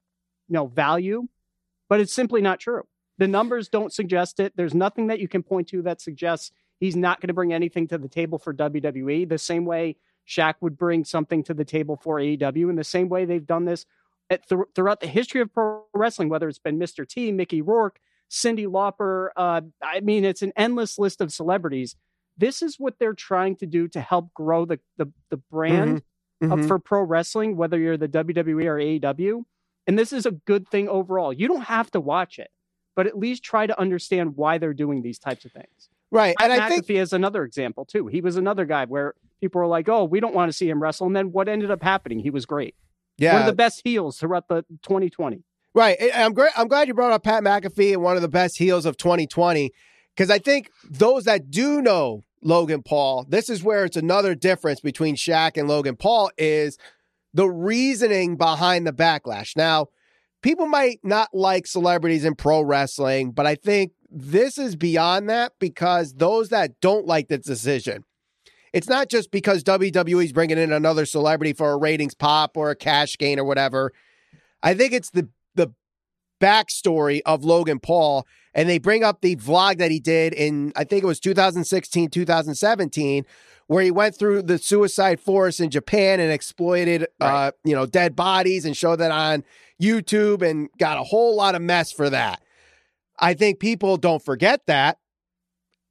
no 0.50 0.68
value, 0.68 1.28
but 1.88 2.02
it's 2.02 2.14
simply 2.14 2.42
not 2.42 2.60
true. 2.60 2.84
The 3.18 3.28
numbers 3.28 3.70
don't 3.70 3.94
suggest 3.94 4.40
it. 4.40 4.54
There's 4.56 4.74
nothing 4.74 5.08
that 5.08 5.20
you 5.20 5.28
can 5.28 5.44
point 5.44 5.70
to 5.70 5.82
that 5.84 6.02
suggests 6.02 6.52
he's 6.80 6.96
not 6.96 7.22
going 7.22 7.30
to 7.30 7.34
bring 7.34 7.54
anything 7.54 7.88
to 7.88 7.98
the 7.98 8.10
table 8.10 8.38
for 8.38 8.54
WWE. 8.54 9.30
The 9.30 9.38
same 9.38 9.64
way 9.64 9.96
Shaq 10.28 10.56
would 10.62 10.78
bring 10.78 11.04
something 11.04 11.44
to 11.44 11.54
the 11.54 11.66
table 11.66 12.00
for 12.02 12.18
AEW, 12.18 12.70
in 12.70 12.76
the 12.76 12.84
same 12.84 13.10
way 13.10 13.26
they've 13.26 13.46
done 13.46 13.66
this 13.66 13.86
at, 14.30 14.48
th- 14.48 14.62
throughout 14.74 15.02
the 15.02 15.08
history 15.08 15.42
of 15.42 15.54
pro 15.54 15.84
wrestling, 15.94 16.30
whether 16.30 16.48
it's 16.48 16.60
been 16.60 16.80
Mr. 16.80 17.08
T, 17.08 17.32
Mickey 17.32 17.62
Rourke, 17.62 18.00
Cyndi 18.30 18.66
Lauper. 18.66 19.30
Uh, 19.36 19.62
I 19.84 20.00
mean, 20.00 20.24
it's 20.24 20.42
an 20.42 20.54
endless 20.56 20.98
list 20.98 21.22
of 21.22 21.34
celebrities. 21.34 21.96
This 22.38 22.62
is 22.62 22.80
what 22.80 22.98
they're 22.98 23.14
trying 23.14 23.58
to 23.58 23.66
do 23.66 23.88
to 23.90 24.02
help 24.02 24.34
grow 24.34 24.66
the 24.66 24.80
the, 24.98 25.12
the 25.30 25.38
brand 25.38 26.04
mm-hmm. 26.42 26.54
Mm-hmm. 26.54 26.68
for 26.68 26.80
pro 26.80 27.04
wrestling, 27.04 27.58
whether 27.58 27.78
you're 27.78 27.98
the 27.98 28.08
WWE 28.08 28.66
or 28.66 28.78
AEW. 28.78 29.44
And 29.86 30.00
this 30.00 30.14
is 30.14 30.26
a 30.26 30.32
good 30.32 30.68
thing 30.70 30.88
overall. 30.88 31.34
You 31.34 31.48
don't 31.48 31.64
have 31.64 31.92
to 31.92 32.00
watch 32.00 32.40
it, 32.40 32.50
but 32.96 33.08
at 33.08 33.18
least 33.18 33.44
try 33.44 33.68
to 33.68 33.80
understand 33.80 34.38
why 34.38 34.58
they're 34.58 34.74
doing 34.74 35.02
these 35.02 35.20
types 35.20 35.44
of 35.44 35.52
things. 35.52 35.90
Right. 36.12 36.36
And 36.40 36.52
McAfee 36.52 36.60
I 36.60 36.70
think 36.70 36.88
he 36.88 36.98
is 36.98 37.14
another 37.14 37.44
example 37.44 37.86
too. 37.86 38.08
He 38.08 38.22
was 38.22 38.38
another 38.38 38.66
guy 38.66 38.86
where 38.86 39.16
people 39.42 39.60
were 39.60 39.68
like, 39.68 39.90
"Oh, 39.90 40.06
we 40.06 40.20
don't 40.20 40.34
want 40.34 40.50
to 40.50 40.54
see 40.54 40.70
him 40.70 40.82
wrestle," 40.82 41.08
and 41.08 41.16
then 41.16 41.32
what 41.32 41.50
ended 41.50 41.72
up 41.72 41.84
happening? 41.84 42.20
He 42.20 42.30
was 42.30 42.46
great. 42.46 42.76
Yeah, 43.18 43.34
one 43.34 43.42
of 43.42 43.48
the 43.48 43.54
best 43.54 43.82
heels 43.84 44.18
throughout 44.18 44.48
the 44.48 44.64
2020. 44.84 45.44
Right. 45.74 45.98
I'm 46.14 46.34
great. 46.34 46.52
I'm 46.58 46.68
glad 46.68 46.88
you 46.88 46.94
brought 46.94 47.14
up 47.14 47.24
Pat 47.24 47.44
McAfee 47.44 47.94
and 47.94 48.02
one 48.02 48.16
of 48.16 48.22
the 48.22 48.28
best 48.28 48.58
heels 48.58 48.86
of 48.86 48.98
2020 48.98 49.72
because 50.16 50.30
I 50.30 50.38
think 50.38 50.70
those 50.90 51.24
that 51.26 51.50
do 51.50 51.82
know 51.82 52.24
Logan 52.44 52.84
Paul, 52.84 53.26
this 53.28 53.50
is 53.50 53.64
where 53.64 53.86
it's 53.86 53.98
another 53.98 54.36
difference 54.36 54.82
between 54.82 55.16
Shaq 55.16 55.58
and 55.58 55.68
Logan 55.70 55.96
Paul 55.96 56.32
is 56.38 56.78
the 57.34 57.50
reasoning 57.50 58.36
behind 58.36 58.86
the 58.86 58.92
backlash. 58.92 59.56
Now, 59.56 59.88
people 60.42 60.68
might 60.68 61.00
not 61.04 61.30
like 61.34 61.68
celebrities 61.68 62.26
in 62.26 62.36
pro 62.36 62.62
wrestling, 62.62 63.32
but 63.32 63.46
I 63.46 63.56
think 63.56 63.94
this 64.10 64.58
is 64.58 64.76
beyond 64.76 65.30
that 65.30 65.54
because 65.60 66.16
those 66.16 66.50
that 66.50 66.82
don't 66.82 67.06
like 67.06 67.30
the 67.30 67.38
decision, 67.38 68.04
it's 68.74 68.88
not 68.88 69.10
just 69.10 69.32
because 69.32 69.64
WWE's 69.64 70.32
bringing 70.32 70.58
in 70.58 70.72
another 70.72 71.06
celebrity 71.06 71.54
for 71.54 71.72
a 71.72 71.78
ratings 71.78 72.14
pop 72.14 72.56
or 72.56 72.72
a 72.72 72.76
cash 72.76 73.18
gain 73.18 73.40
or 73.40 73.44
whatever. 73.44 73.92
I 74.64 74.74
think 74.74 74.94
it's 74.94 75.10
the 75.10 75.30
the 75.56 75.74
backstory 76.40 77.22
of 77.26 77.44
Logan 77.44 77.80
Paul, 77.80 78.26
and 78.54 78.70
they 78.70 78.80
bring 78.80 79.04
up 79.04 79.22
the 79.22 79.36
vlog 79.36 79.78
that 79.78 79.92
he 79.92 80.00
did 80.00 80.34
in 80.34 80.72
I 80.76 80.84
think 80.84 81.04
it 81.04 81.08
was 81.08 81.20
2016, 81.20 82.10
2017, 82.10 83.26
where 83.68 83.84
he 83.84 83.92
went 83.92 84.16
through 84.16 84.44
the 84.44 84.58
suicide 84.58 85.20
forest 85.20 85.60
in 85.60 85.70
Japan 85.70 86.20
and 86.20 86.32
exploited 86.32 87.08
right. 87.20 87.48
uh, 87.48 87.52
you 87.64 87.76
know 87.76 87.86
dead 87.86 88.16
bodies 88.16 88.66
and 88.66 88.76
showed 88.76 88.98
that 88.98 89.12
on 89.12 89.44
YouTube 89.82 90.42
and 90.42 90.70
got 90.78 90.98
a 90.98 91.04
whole 91.04 91.36
lot 91.36 91.56
of 91.56 91.62
mess 91.62 91.92
for 91.92 92.10
that. 92.10 92.42
I 93.20 93.34
think 93.34 93.60
people 93.60 93.98
don't 93.98 94.24
forget 94.24 94.66
that 94.68 94.98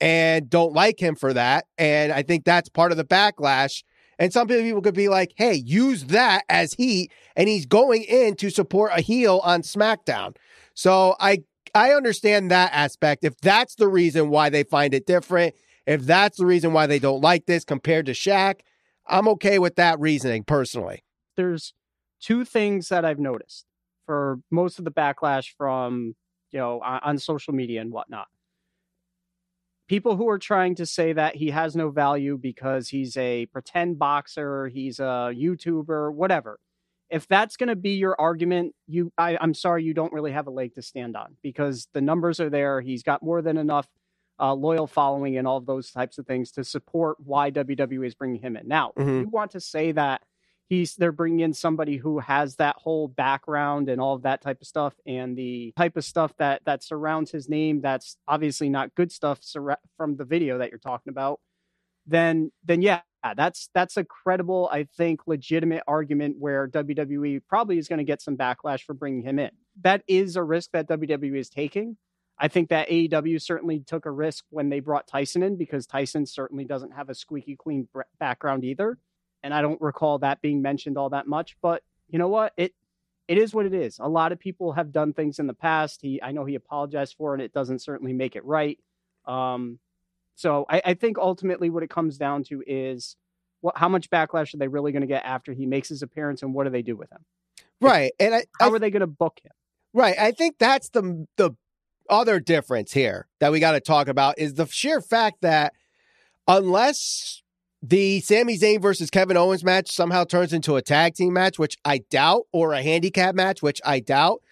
and 0.01 0.49
don't 0.49 0.73
like 0.73 0.99
him 0.99 1.15
for 1.15 1.33
that. 1.33 1.67
And 1.79 2.13
I 2.13 2.23
think 2.23 2.45
that's 2.45 2.69
part 2.69 2.91
of 2.91 2.97
the 2.97 3.05
backlash. 3.05 3.83
And 4.19 4.33
some 4.33 4.49
people 4.49 4.83
could 4.83 4.95
be 4.95 5.09
like, 5.09 5.33
hey, 5.37 5.55
use 5.55 6.05
that 6.05 6.45
as 6.49 6.75
heat. 6.75 7.11
And 7.37 7.49
he's 7.49 7.67
going 7.67 8.03
in 8.03 8.37
to 8.37 8.51
support 8.51 8.93
a 8.95 9.01
heel 9.01 9.41
on 9.45 9.63
SmackDown. 9.63 10.37
So 10.75 11.17
I 11.21 11.39
I 11.75 11.93
understand 11.93 12.51
that 12.51 12.73
aspect. 12.73 13.25
If 13.25 13.37
that's 13.41 13.77
the 13.77 13.89
reason 13.89 14.29
why 14.29 14.51
they 14.51 14.65
find 14.65 14.93
it 14.93 15.07
different, 15.07 15.55
if 15.87 16.03
that's 16.03 16.37
the 16.37 16.47
reason 16.47 16.73
why 16.73 16.87
they 16.87 16.99
don't 16.99 17.21
like 17.21 17.47
this 17.47 17.65
compared 17.65 18.07
to 18.07 18.13
Shaq, 18.13 18.61
I'm 19.07 19.29
okay 19.29 19.59
with 19.59 19.77
that 19.77 20.01
reasoning 20.01 20.45
personally. 20.45 21.05
There's 21.37 21.73
two 22.21 22.45
things 22.45 22.89
that 22.89 23.05
I've 23.05 23.19
noticed 23.19 23.67
for 24.05 24.41
most 24.51 24.79
of 24.79 24.85
the 24.85 24.91
backlash 24.91 25.47
from, 25.57 26.15
you 26.51 26.59
know, 26.59 26.81
on, 26.81 27.01
on 27.03 27.19
social 27.19 27.55
media 27.55 27.81
and 27.81 27.93
whatnot 27.93 28.27
people 29.91 30.15
who 30.15 30.29
are 30.29 30.39
trying 30.39 30.77
to 30.77 30.87
say 30.87 31.13
that 31.13 31.35
he 31.35 31.51
has 31.51 31.75
no 31.75 31.91
value 31.91 32.39
because 32.39 32.89
he's 32.89 33.17
a 33.17 33.47
pretend 33.47 33.99
boxer, 33.99 34.69
he's 34.69 35.01
a 35.01 35.35
YouTuber, 35.35 36.15
whatever. 36.15 36.61
If 37.11 37.27
that's 37.27 37.57
going 37.57 37.71
to 37.71 37.75
be 37.75 37.95
your 37.97 38.15
argument, 38.17 38.77
you 38.87 39.13
I, 39.19 39.37
I'm 39.41 39.53
sorry 39.53 39.83
you 39.83 39.93
don't 39.93 40.13
really 40.13 40.31
have 40.31 40.47
a 40.47 40.51
leg 40.51 40.77
to 40.77 40.83
stand 40.83 41.17
on 41.17 41.35
because 41.43 41.89
the 41.93 42.01
numbers 42.01 42.39
are 42.39 42.49
there. 42.49 42.81
He's 42.81 43.03
got 43.03 43.21
more 43.21 43.43
than 43.43 43.57
enough 43.57 43.89
uh, 44.39 44.55
loyal 44.55 44.87
following 44.87 45.37
and 45.37 45.49
all 45.49 45.57
of 45.57 45.67
those 45.67 45.91
types 45.91 46.19
of 46.19 46.27
things 46.29 46.53
to 46.53 46.63
support 46.63 47.17
why 47.19 47.51
WWE 47.51 48.07
is 48.07 48.15
bringing 48.15 48.41
him 48.41 48.57
in. 48.57 48.69
Now, 48.69 48.93
mm-hmm. 48.97 49.09
if 49.09 49.23
you 49.23 49.29
want 49.29 49.51
to 49.51 49.61
say 49.61 49.91
that 49.91 50.23
he's 50.71 50.95
they're 50.95 51.13
bringing 51.13 51.41
in 51.41 51.53
somebody 51.53 51.99
who 51.99 52.21
has 52.21 52.57
that 52.57 52.77
whole 52.79 53.09
background 53.09 53.91
and 53.91 54.01
all 54.01 54.15
of 54.15 54.23
that 54.23 54.41
type 54.41 54.63
of 54.63 54.67
stuff 54.67 54.95
and 55.05 55.37
the 55.37 55.75
type 55.77 55.97
of 55.99 56.05
stuff 56.05 56.33
that 56.39 56.63
that 56.65 56.83
surrounds 56.83 57.31
his 57.31 57.49
name 57.49 57.83
that's 57.83 58.17
obviously 58.27 58.71
not 58.71 58.95
good 58.95 59.13
stuff 59.13 59.41
from 59.99 60.17
the 60.17 60.25
video 60.25 60.59
that 60.59 60.71
you're 60.71 60.79
talking 60.79 61.11
about 61.11 61.41
then 62.07 62.51
then 62.65 62.81
yeah 62.81 63.01
that's 63.37 63.69
that's 63.75 63.99
a 63.99 64.05
credible 64.05 64.71
i 64.73 64.85
think 64.97 65.21
legitimate 65.27 65.83
argument 65.87 66.37
where 66.39 66.69
WWE 66.69 67.43
probably 67.49 67.77
is 67.77 67.89
going 67.89 67.99
to 67.99 68.05
get 68.05 68.23
some 68.23 68.37
backlash 68.37 68.83
for 68.83 68.95
bringing 68.95 69.23
him 69.23 69.39
in. 69.39 69.51
That 69.83 70.03
is 70.07 70.37
a 70.37 70.43
risk 70.43 70.71
that 70.73 70.89
WWE 70.89 71.37
is 71.37 71.51
taking. 71.51 71.97
I 72.39 72.49
think 72.49 72.71
that 72.71 72.89
AEW 72.89 73.43
certainly 73.43 73.81
took 73.81 74.07
a 74.07 74.11
risk 74.11 74.45
when 74.49 74.71
they 74.71 74.81
brought 74.81 75.07
Tyson 75.07 75.43
in 75.43 75.57
because 75.57 75.87
Tyson 75.87 76.25
certainly 76.25 76.65
doesn't 76.65 76.93
have 76.93 77.11
a 77.11 77.15
squeaky 77.15 77.57
clean 77.57 77.87
background 78.19 78.65
either 78.65 78.97
and 79.43 79.55
I 79.55 79.63
don't 79.63 79.81
recall 79.81 80.19
that 80.19 80.41
being 80.41 80.63
mentioned 80.63 80.99
all 80.99 81.11
that 81.11 81.27
much. 81.27 81.57
But 81.63 81.83
you 82.09 82.19
know 82.19 82.29
what? 82.29 82.53
It 82.57 82.75
it 83.29 83.39
is 83.39 83.55
what 83.55 83.67
it 83.67 83.75
is. 83.75 83.99
A 84.01 84.09
lot 84.09 84.33
of 84.33 84.41
people 84.41 84.73
have 84.73 84.93
done 84.93 85.13
things 85.13 85.39
in 85.39 85.47
the 85.47 85.55
past. 85.55 86.01
He 86.03 86.21
I 86.23 86.33
know 86.33 86.45
he 86.45 86.55
apologized 86.55 87.15
for 87.17 87.35
it. 87.35 87.41
It 87.41 87.53
doesn't 87.53 87.81
certainly 87.81 88.13
make 88.13 88.37
it 88.37 88.45
right. 88.45 88.79
Um, 89.27 89.79
so 90.35 90.65
I, 90.69 90.83
I 90.85 90.95
think 90.95 91.19
ultimately 91.19 91.71
what 91.71 91.83
it 91.83 91.91
comes 91.91 92.17
down 92.17 92.45
to 92.45 92.63
is 92.67 93.17
what 93.61 93.77
how 93.77 93.89
much 93.89 94.11
backlash 94.11 94.55
are 94.55 94.59
they 94.59 94.69
really 94.69 94.93
going 94.93 95.03
to 95.03 95.07
get 95.07 95.25
after 95.25 95.53
he 95.53 95.67
makes 95.67 95.89
his 95.89 96.03
appearance, 96.03 96.43
and 96.43 96.55
what 96.55 96.65
do 96.65 96.71
they 96.71 96.83
do 96.83 96.97
with 96.97 97.11
him? 97.13 97.25
Right, 97.81 98.13
and 98.19 98.35
I, 98.35 98.45
how 98.59 98.71
I, 98.71 98.75
are 98.75 98.79
they 98.79 98.91
going 98.91 99.01
to 99.01 99.07
book 99.07 99.41
him? 99.43 99.53
Right, 99.93 100.19
I 100.19 100.33
think 100.33 100.57
that's 100.59 100.89
the 100.91 101.27
the 101.37 101.53
other 102.09 102.41
difference 102.41 102.93
here 102.93 103.29
that 103.39 103.53
we 103.53 103.61
got 103.61 103.73
to 103.73 103.81
talk 103.81 104.09
about 104.09 104.39
is 104.39 104.55
the 104.55 104.67
sheer 104.67 105.01
fact 105.01 105.43
that 105.43 105.73
unless 106.49 107.43
the 107.83 108.21
Sami 108.21 108.59
Zayn 108.59 108.81
versus 108.81 109.11
Kevin 109.11 109.37
Owens 109.37 109.65
match 109.65 109.91
somehow 109.91 110.25
turns 110.25 110.53
into 110.53 110.77
a 110.77 110.83
tag 110.83 111.15
team 111.15 111.33
match, 111.33 111.59
which 111.59 111.77
I 111.85 111.99
doubt, 112.11 112.43
or 112.53 112.73
a 112.73 112.83
handicap 112.83 113.35
match, 113.35 113.63
which 113.63 113.81
I 113.85 114.01
doubt. 114.01 114.43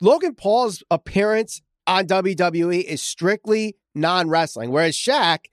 Logan 0.00 0.34
Paul's 0.34 0.82
appearance 0.90 1.60
on 1.86 2.06
WWE 2.06 2.82
is 2.82 3.02
strictly 3.02 3.76
non 3.94 4.28
wrestling, 4.28 4.70
whereas 4.70 4.96
Shaq, 4.96 5.46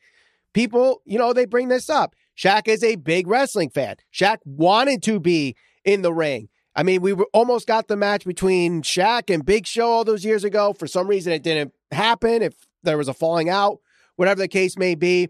people, 0.54 1.02
you 1.06 1.18
know, 1.18 1.34
they 1.34 1.46
bring 1.46 1.68
this 1.68 1.90
up. 1.90 2.16
Shaq 2.38 2.68
is 2.68 2.84
a 2.84 2.96
big 2.96 3.28
wrestling 3.28 3.70
fan. 3.70 3.96
Shaq 4.14 4.38
wanted 4.46 5.04
to 5.04 5.20
be 5.20 5.56
in 5.84 6.02
the 6.02 6.14
ring. 6.14 6.50
I 6.76 6.84
mean, 6.84 7.02
we 7.02 7.14
almost 7.34 7.68
got 7.68 7.88
the 7.88 7.96
match 7.96 8.26
between 8.26 8.82
Shaq 8.82 9.34
and 9.34 9.46
Big 9.46 9.66
Show 9.66 9.88
all 9.88 10.04
those 10.04 10.26
years 10.26 10.44
ago. 10.44 10.74
For 10.74 10.88
some 10.88 11.08
reason, 11.08 11.32
it 11.32 11.42
didn't 11.42 11.74
happen. 11.92 12.42
If 12.42 12.54
there 12.84 12.98
was 12.98 13.08
a 13.08 13.14
falling 13.14 13.50
out, 13.50 13.80
whatever 14.18 14.42
the 14.42 14.50
case 14.50 14.78
may 14.78 14.96
be 14.96 15.30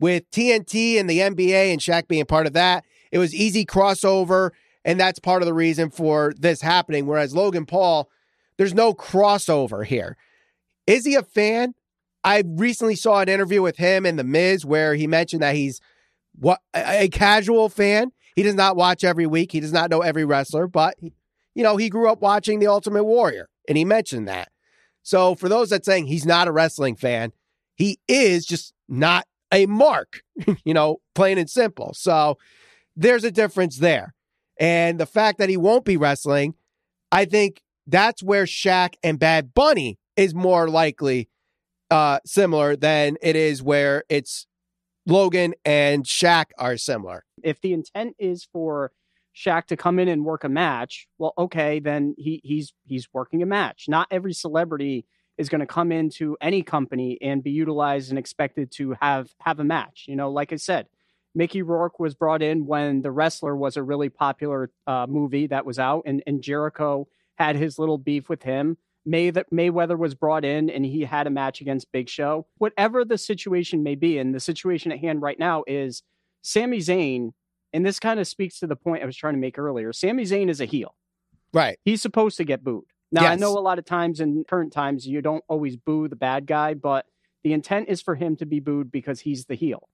with 0.00 0.30
TNT 0.30 0.98
and 0.98 1.08
the 1.08 1.18
NBA 1.18 1.72
and 1.72 1.80
Shaq 1.80 2.08
being 2.08 2.24
part 2.24 2.46
of 2.46 2.52
that. 2.52 2.84
It 3.10 3.18
was 3.18 3.34
easy 3.34 3.64
crossover, 3.64 4.50
and 4.84 4.98
that's 4.98 5.18
part 5.18 5.42
of 5.42 5.46
the 5.46 5.54
reason 5.54 5.90
for 5.90 6.34
this 6.38 6.60
happening. 6.60 7.06
Whereas 7.06 7.34
Logan 7.34 7.66
Paul, 7.66 8.10
there's 8.56 8.74
no 8.74 8.94
crossover 8.94 9.84
here. 9.84 10.16
Is 10.86 11.04
he 11.04 11.14
a 11.14 11.22
fan? 11.22 11.74
I 12.24 12.42
recently 12.46 12.96
saw 12.96 13.20
an 13.20 13.28
interview 13.28 13.62
with 13.62 13.76
him 13.76 14.04
and 14.04 14.18
The 14.18 14.24
Miz 14.24 14.64
where 14.64 14.94
he 14.94 15.06
mentioned 15.06 15.42
that 15.42 15.54
he's 15.54 15.80
what 16.38 16.60
a 16.74 17.08
casual 17.08 17.68
fan. 17.68 18.12
He 18.36 18.42
does 18.42 18.54
not 18.54 18.76
watch 18.76 19.02
every 19.02 19.26
week. 19.26 19.52
He 19.52 19.60
does 19.60 19.72
not 19.72 19.90
know 19.90 20.02
every 20.02 20.24
wrestler, 20.24 20.66
but 20.68 20.96
you 21.00 21.62
know 21.62 21.76
he 21.76 21.88
grew 21.88 22.08
up 22.10 22.20
watching 22.20 22.58
The 22.58 22.66
Ultimate 22.66 23.04
Warrior, 23.04 23.48
and 23.68 23.76
he 23.78 23.84
mentioned 23.84 24.28
that. 24.28 24.50
So 25.02 25.34
for 25.34 25.48
those 25.48 25.70
that 25.70 25.84
saying 25.84 26.06
he's 26.06 26.26
not 26.26 26.48
a 26.48 26.52
wrestling 26.52 26.96
fan, 26.96 27.32
he 27.76 27.98
is 28.08 28.44
just 28.44 28.74
not 28.88 29.26
a 29.52 29.66
mark, 29.66 30.22
you 30.64 30.74
know, 30.74 31.00
plain 31.14 31.38
and 31.38 31.48
simple. 31.48 31.92
So 31.94 32.38
there's 32.96 33.24
a 33.24 33.30
difference 33.30 33.78
there. 33.78 34.14
And 34.58 34.98
the 34.98 35.06
fact 35.06 35.38
that 35.38 35.48
he 35.48 35.56
won't 35.56 35.84
be 35.84 35.96
wrestling, 35.96 36.54
I 37.12 37.24
think 37.24 37.62
that's 37.86 38.22
where 38.22 38.44
Shaq 38.44 38.94
and 39.02 39.18
Bad 39.18 39.54
Bunny 39.54 39.98
is 40.16 40.34
more 40.34 40.68
likely 40.68 41.28
uh, 41.90 42.18
similar 42.26 42.76
than 42.76 43.16
it 43.22 43.36
is 43.36 43.62
where 43.62 44.04
it's 44.08 44.46
Logan 45.06 45.54
and 45.64 46.04
Shaq 46.04 46.46
are 46.58 46.76
similar. 46.76 47.24
If 47.42 47.60
the 47.60 47.72
intent 47.72 48.16
is 48.18 48.46
for 48.52 48.92
Shaq 49.34 49.66
to 49.66 49.76
come 49.76 49.98
in 49.98 50.08
and 50.08 50.24
work 50.24 50.44
a 50.44 50.48
match, 50.48 51.06
well, 51.18 51.32
okay, 51.38 51.80
then 51.80 52.14
he 52.18 52.40
he's 52.44 52.74
he's 52.84 53.08
working 53.12 53.42
a 53.42 53.46
match. 53.46 53.84
Not 53.88 54.08
every 54.10 54.34
celebrity 54.34 55.06
is 55.38 55.48
going 55.48 55.60
to 55.60 55.66
come 55.66 55.92
into 55.92 56.36
any 56.40 56.62
company 56.62 57.16
and 57.22 57.42
be 57.42 57.52
utilized 57.52 58.10
and 58.10 58.18
expected 58.18 58.70
to 58.72 58.96
have 59.00 59.30
have 59.40 59.60
a 59.60 59.64
match. 59.64 60.04
You 60.08 60.16
know, 60.16 60.30
like 60.30 60.52
I 60.52 60.56
said, 60.56 60.88
Mickey 61.34 61.62
Rourke 61.62 62.00
was 62.00 62.14
brought 62.14 62.42
in 62.42 62.66
when 62.66 63.02
The 63.02 63.12
Wrestler 63.12 63.56
was 63.56 63.76
a 63.76 63.82
really 63.82 64.08
popular 64.08 64.70
uh, 64.86 65.06
movie 65.08 65.46
that 65.46 65.64
was 65.64 65.78
out, 65.78 66.02
and, 66.06 66.22
and 66.26 66.42
Jericho 66.42 67.08
had 67.36 67.56
his 67.56 67.78
little 67.78 67.98
beef 67.98 68.28
with 68.28 68.42
him. 68.42 68.76
May 69.06 69.30
that 69.30 69.50
Mayweather 69.50 69.96
was 69.96 70.14
brought 70.14 70.44
in 70.44 70.68
and 70.68 70.84
he 70.84 71.02
had 71.02 71.26
a 71.26 71.30
match 71.30 71.62
against 71.62 71.92
Big 71.92 72.10
Show. 72.10 72.46
Whatever 72.58 73.04
the 73.04 73.16
situation 73.16 73.82
may 73.82 73.94
be, 73.94 74.18
and 74.18 74.34
the 74.34 74.40
situation 74.40 74.92
at 74.92 74.98
hand 74.98 75.22
right 75.22 75.38
now 75.38 75.64
is 75.66 76.02
Sami 76.42 76.78
Zayn, 76.78 77.32
and 77.72 77.86
this 77.86 78.00
kind 78.00 78.20
of 78.20 78.26
speaks 78.26 78.58
to 78.58 78.66
the 78.66 78.76
point 78.76 79.02
I 79.02 79.06
was 79.06 79.16
trying 79.16 79.34
to 79.34 79.40
make 79.40 79.58
earlier. 79.58 79.92
Sami 79.92 80.24
Zayn 80.24 80.50
is 80.50 80.60
a 80.60 80.64
heel. 80.64 80.94
Right. 81.52 81.78
He's 81.84 82.02
supposed 82.02 82.36
to 82.38 82.44
get 82.44 82.64
booed. 82.64 82.84
Now 83.10 83.22
Yes. 83.22 83.32
I 83.32 83.34
know 83.36 83.56
a 83.56 83.60
lot 83.60 83.78
of 83.78 83.84
times 83.84 84.20
in 84.20 84.44
current 84.44 84.72
times 84.72 85.06
you 85.06 85.22
don't 85.22 85.44
always 85.48 85.76
boo 85.76 86.08
the 86.08 86.16
bad 86.16 86.46
guy, 86.46 86.74
but 86.74 87.06
the 87.42 87.52
intent 87.52 87.88
is 87.88 88.02
for 88.02 88.14
him 88.14 88.36
to 88.36 88.46
be 88.46 88.60
booed 88.60 88.90
because 88.90 89.20
he's 89.20 89.46
the 89.46 89.54
heel. 89.54 89.88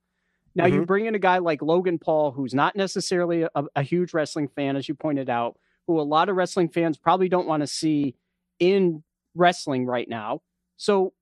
Now 0.54 0.66
you 0.66 0.76
mm-hmm. 0.76 0.85
bring 0.85 1.06
in 1.06 1.14
a 1.14 1.21
guy 1.21 1.38
like 1.38 1.62
Logan 1.62 1.99
Paul, 1.99 2.30
who's 2.30 2.54
not 2.54 2.76
necessarily 2.76 3.42
a, 3.42 3.64
a 3.75 3.83
huge 3.83 4.14
wrestling 4.14 4.49
fan, 4.49 4.76
as 4.76 4.88
you 4.88 4.94
pointed 4.94 5.28
out, 5.28 5.59
who 5.87 6.00
a 6.00 6.02
lot 6.02 6.28
of 6.28 6.37
wrestling 6.37 6.68
fans 6.68 6.97
probably 6.97 7.28
don't 7.28 7.47
want 7.47 7.62
to 7.62 7.66
see 7.66 8.14
in 8.61 9.02
wrestling 9.35 9.85
right 9.85 10.09
now. 10.09 10.42
So 10.76 11.12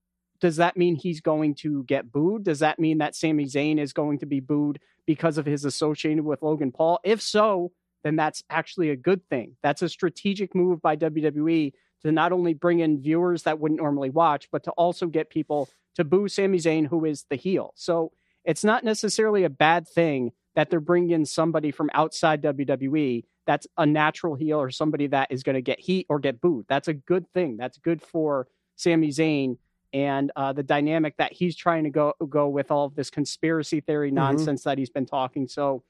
does 0.41 0.57
that 0.57 0.77
mean 0.77 0.97
he's 0.97 1.21
going 1.21 1.55
to 1.57 1.85
get 1.85 2.13
booed? 2.13 2.45
Does 2.45 2.59
that 2.59 2.79
mean 2.79 2.99
that 2.99 3.15
Sami 3.15 3.47
Zayn 3.47 3.79
is 3.79 3.93
going 3.93 4.19
to 4.19 4.27
be 4.27 4.41
booed 4.41 4.81
because 5.07 5.39
of 5.39 5.47
his 5.47 5.65
association 5.65 6.25
with 6.25 6.43
Logan 6.43 6.73
Paul? 6.73 7.01
If 7.05 7.23
so, 7.23 7.73
then 8.04 8.16
that's 8.16 8.42
actually 8.50 8.90
a 8.90 8.97
good 8.97 9.26
thing. 9.28 9.56
That's 9.62 9.82
a 9.82 9.88
strategic 9.88 10.54
move 10.54 10.80
by 10.82 10.97
WWE 10.97 11.73
to 12.02 12.12
not 12.12 12.32
only 12.32 12.54
bring 12.54 12.80
in 12.80 13.00
viewers 13.00 13.44
that 13.44 13.61
wouldn't 13.61 13.80
normally 13.80 14.11
watch, 14.11 14.49
but 14.50 14.64
to 14.64 14.71
also 14.73 15.06
get 15.06 15.30
people 15.30 15.68
to 15.94 16.04
boo 16.04 16.26
Sami 16.28 16.59
Zayn, 16.59 16.87
who 16.88 17.04
is 17.04 17.25
the 17.30 17.37
heel. 17.37 17.73
So 17.76 18.12
it's 18.44 18.64
not 18.64 18.82
necessarily 18.82 19.44
a 19.44 19.50
bad 19.50 19.87
thing 19.87 20.32
that 20.54 20.68
they're 20.68 20.80
bringing 20.80 21.11
in 21.11 21.25
somebody 21.25 21.71
from 21.71 21.90
outside 21.94 22.42
WWE 22.42 23.25
that's 23.47 23.66
a 23.76 23.87
natural 23.87 24.35
heel 24.35 24.59
or 24.61 24.71
somebody 24.71 25.06
that 25.09 25.28
is 25.30 25.42
going 25.42 25.54
to 25.54 25.62
get 25.62 25.80
heat 25.80 26.06
or 26.09 26.18
get 26.18 26.40
booed. 26.40 26.66
That's 26.68 26.88
a 26.88 26.94
good 26.94 27.28
thing. 27.32 27.56
That's 27.56 27.78
good 27.78 28.02
for 28.02 28.47
Sami 28.76 29.09
Zayn 29.09 29.59
and 29.92 30.32
uh, 30.37 30.52
the 30.52 30.62
dynamic 30.62 31.16
that 31.18 31.32
he's 31.32 31.54
trying 31.56 31.85
to 31.85 31.90
go 31.90 32.14
go 32.28 32.49
with 32.49 32.71
all 32.71 32.87
of 32.87 32.94
this 32.94 33.11
conspiracy 33.11 33.80
theory 33.80 34.11
Mhm. 34.11 34.14
nonsense 34.14 34.62
that 34.64 34.78
he's 34.78 34.90
been 34.90 35.06
talking. 35.06 35.47
So 35.49 35.82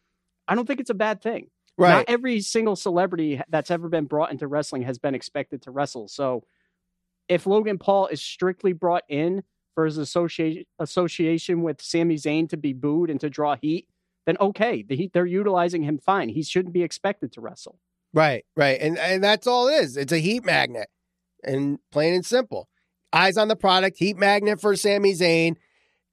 I 0.48 0.54
don't 0.54 0.66
think 0.66 0.80
it's 0.80 0.90
a 0.90 0.94
bad 0.94 1.22
thing. 1.22 1.48
Right. 1.78 1.90
Not 1.90 2.04
every 2.08 2.40
single 2.40 2.76
celebrity 2.76 3.40
that's 3.48 3.70
ever 3.70 3.88
been 3.88 4.04
brought 4.04 4.30
into 4.30 4.46
wrestling 4.46 4.82
has 4.82 4.98
been 4.98 5.14
expected 5.14 5.62
to 5.62 5.70
wrestle. 5.70 6.08
So 6.08 6.44
if 7.28 7.46
Logan 7.46 7.78
Paul 7.78 8.08
is 8.08 8.20
strictly 8.20 8.72
brought 8.72 9.04
in 9.08 9.42
for 9.74 9.86
his 9.86 9.96
association 9.96 10.64
association 10.78 11.62
with 11.62 11.80
Sami 11.80 12.16
Zayn 12.16 12.48
to 12.50 12.56
be 12.56 12.72
booed 12.72 13.08
and 13.08 13.20
to 13.20 13.30
draw 13.30 13.56
heat, 13.56 13.88
then 14.26 14.36
okay, 14.38 14.82
the 14.82 14.96
heat, 14.96 15.12
they're 15.12 15.26
utilizing 15.26 15.82
him 15.82 15.98
fine. 15.98 16.28
He 16.28 16.42
shouldn't 16.42 16.74
be 16.74 16.82
expected 16.82 17.32
to 17.32 17.40
wrestle. 17.40 17.78
Right, 18.12 18.44
right. 18.56 18.78
And 18.80 18.98
and 18.98 19.24
that's 19.24 19.46
all 19.46 19.68
it 19.68 19.82
is. 19.82 19.96
It's 19.96 20.12
a 20.12 20.18
heat 20.18 20.44
magnet. 20.44 20.88
And 21.42 21.78
plain 21.90 22.14
and 22.14 22.24
simple. 22.24 22.68
Eyes 23.12 23.36
on 23.36 23.48
the 23.48 23.56
product, 23.56 23.98
heat 23.98 24.16
magnet 24.16 24.60
for 24.60 24.76
Sami 24.76 25.12
Zayn 25.14 25.56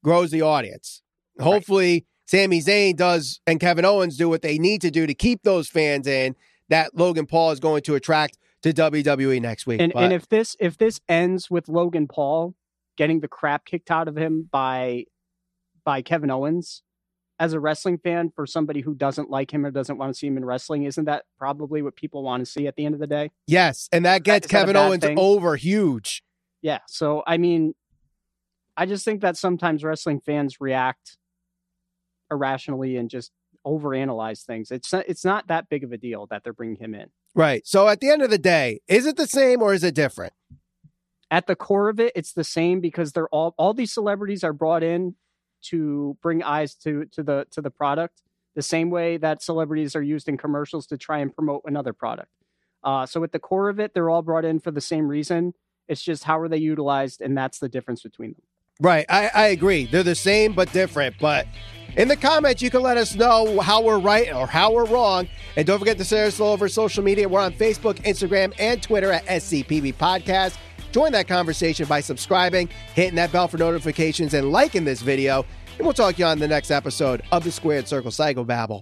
grows 0.02 0.30
the 0.30 0.42
audience. 0.42 1.02
Hopefully 1.38 2.06
Sami 2.30 2.60
Zayn 2.60 2.94
does 2.94 3.40
and 3.44 3.58
Kevin 3.58 3.84
Owens 3.84 4.16
do 4.16 4.28
what 4.28 4.40
they 4.40 4.56
need 4.56 4.82
to 4.82 4.90
do 4.92 5.04
to 5.04 5.14
keep 5.14 5.42
those 5.42 5.68
fans 5.68 6.06
in 6.06 6.36
that 6.68 6.96
Logan 6.96 7.26
Paul 7.26 7.50
is 7.50 7.58
going 7.58 7.82
to 7.82 7.96
attract 7.96 8.38
to 8.62 8.72
WWE 8.72 9.42
next 9.42 9.66
week. 9.66 9.80
And 9.80 9.92
and 9.96 10.12
if 10.12 10.28
this 10.28 10.54
if 10.60 10.78
this 10.78 11.00
ends 11.08 11.50
with 11.50 11.68
Logan 11.68 12.06
Paul 12.06 12.54
getting 12.96 13.18
the 13.18 13.26
crap 13.26 13.64
kicked 13.64 13.90
out 13.90 14.06
of 14.06 14.16
him 14.16 14.48
by 14.48 15.06
by 15.84 16.02
Kevin 16.02 16.30
Owens 16.30 16.84
as 17.40 17.52
a 17.52 17.58
wrestling 17.58 17.98
fan 17.98 18.30
for 18.30 18.46
somebody 18.46 18.80
who 18.80 18.94
doesn't 18.94 19.28
like 19.28 19.52
him 19.52 19.66
or 19.66 19.72
doesn't 19.72 19.98
want 19.98 20.12
to 20.12 20.16
see 20.16 20.28
him 20.28 20.36
in 20.36 20.44
wrestling, 20.44 20.84
isn't 20.84 21.06
that 21.06 21.24
probably 21.36 21.82
what 21.82 21.96
people 21.96 22.22
want 22.22 22.44
to 22.44 22.46
see 22.46 22.68
at 22.68 22.76
the 22.76 22.84
end 22.84 22.94
of 22.94 23.00
the 23.00 23.08
day? 23.08 23.32
yes, 23.48 23.88
and 23.90 24.04
that 24.04 24.22
gets 24.22 24.46
that 24.46 24.50
Kevin 24.50 24.74
bad 24.74 24.86
Owens 24.86 25.02
thing? 25.02 25.18
over 25.18 25.56
huge. 25.56 26.22
Yeah. 26.62 26.78
So 26.86 27.24
I 27.26 27.38
mean, 27.38 27.74
I 28.76 28.86
just 28.86 29.04
think 29.04 29.20
that 29.22 29.36
sometimes 29.36 29.82
wrestling 29.82 30.20
fans 30.20 30.60
react 30.60 31.16
irrationally 32.30 32.96
and 32.96 33.10
just 33.10 33.32
overanalyze 33.66 34.44
things. 34.44 34.70
It's 34.70 34.92
not, 34.92 35.04
it's 35.08 35.24
not 35.24 35.48
that 35.48 35.68
big 35.68 35.84
of 35.84 35.92
a 35.92 35.98
deal 35.98 36.26
that 36.26 36.44
they're 36.44 36.52
bringing 36.52 36.76
him 36.76 36.94
in. 36.94 37.10
Right. 37.34 37.66
So 37.66 37.88
at 37.88 38.00
the 38.00 38.08
end 38.08 38.22
of 38.22 38.30
the 38.30 38.38
day, 38.38 38.80
is 38.88 39.06
it 39.06 39.16
the 39.16 39.26
same 39.26 39.62
or 39.62 39.74
is 39.74 39.84
it 39.84 39.94
different? 39.94 40.32
At 41.30 41.46
the 41.46 41.54
core 41.54 41.88
of 41.88 42.00
it, 42.00 42.12
it's 42.16 42.32
the 42.32 42.44
same 42.44 42.80
because 42.80 43.12
they're 43.12 43.28
all 43.28 43.54
all 43.56 43.72
these 43.72 43.92
celebrities 43.92 44.42
are 44.42 44.52
brought 44.52 44.82
in 44.82 45.14
to 45.66 46.16
bring 46.22 46.42
eyes 46.42 46.74
to 46.76 47.04
to 47.12 47.22
the 47.22 47.46
to 47.52 47.60
the 47.60 47.70
product 47.70 48.22
the 48.54 48.62
same 48.62 48.90
way 48.90 49.16
that 49.16 49.42
celebrities 49.42 49.94
are 49.94 50.02
used 50.02 50.28
in 50.28 50.36
commercials 50.36 50.86
to 50.88 50.98
try 50.98 51.18
and 51.18 51.34
promote 51.34 51.62
another 51.64 51.92
product. 51.92 52.30
Uh, 52.82 53.06
so 53.06 53.22
at 53.22 53.32
the 53.32 53.38
core 53.38 53.68
of 53.68 53.78
it, 53.78 53.94
they're 53.94 54.10
all 54.10 54.22
brought 54.22 54.44
in 54.44 54.58
for 54.58 54.70
the 54.70 54.80
same 54.80 55.06
reason. 55.06 55.52
It's 55.88 56.02
just 56.02 56.24
how 56.24 56.38
are 56.40 56.48
they 56.48 56.56
utilized, 56.56 57.20
and 57.20 57.36
that's 57.36 57.58
the 57.58 57.68
difference 57.68 58.02
between 58.02 58.30
them. 58.30 58.42
Right. 58.80 59.04
I, 59.08 59.30
I 59.34 59.46
agree. 59.48 59.86
They're 59.86 60.02
the 60.02 60.14
same 60.14 60.52
but 60.52 60.72
different. 60.72 61.16
But 61.20 61.46
in 61.96 62.08
the 62.08 62.16
comments, 62.16 62.62
you 62.62 62.70
can 62.70 62.82
let 62.82 62.96
us 62.96 63.14
know 63.14 63.60
how 63.60 63.82
we're 63.82 63.98
right 63.98 64.32
or 64.32 64.46
how 64.46 64.72
we're 64.72 64.86
wrong. 64.86 65.28
And 65.56 65.66
don't 65.66 65.78
forget 65.78 65.98
to 65.98 66.04
send 66.04 66.28
us 66.28 66.40
all 66.40 66.52
over 66.52 66.68
social 66.68 67.04
media. 67.04 67.28
We're 67.28 67.40
on 67.40 67.52
Facebook, 67.52 67.96
Instagram, 68.04 68.54
and 68.58 68.82
Twitter 68.82 69.12
at 69.12 69.26
SCPB 69.26 69.94
Podcast. 69.96 70.56
Join 70.92 71.12
that 71.12 71.28
conversation 71.28 71.86
by 71.86 72.00
subscribing, 72.00 72.68
hitting 72.94 73.14
that 73.16 73.30
bell 73.32 73.48
for 73.48 73.58
notifications, 73.58 74.34
and 74.34 74.50
liking 74.50 74.84
this 74.84 75.02
video. 75.02 75.44
And 75.76 75.86
we'll 75.86 75.94
talk 75.94 76.14
to 76.14 76.20
you 76.20 76.26
on 76.26 76.38
the 76.38 76.48
next 76.48 76.70
episode 76.70 77.22
of 77.32 77.44
the 77.44 77.52
Squared 77.52 77.86
Circle 77.86 78.10
Psychobabble. 78.10 78.78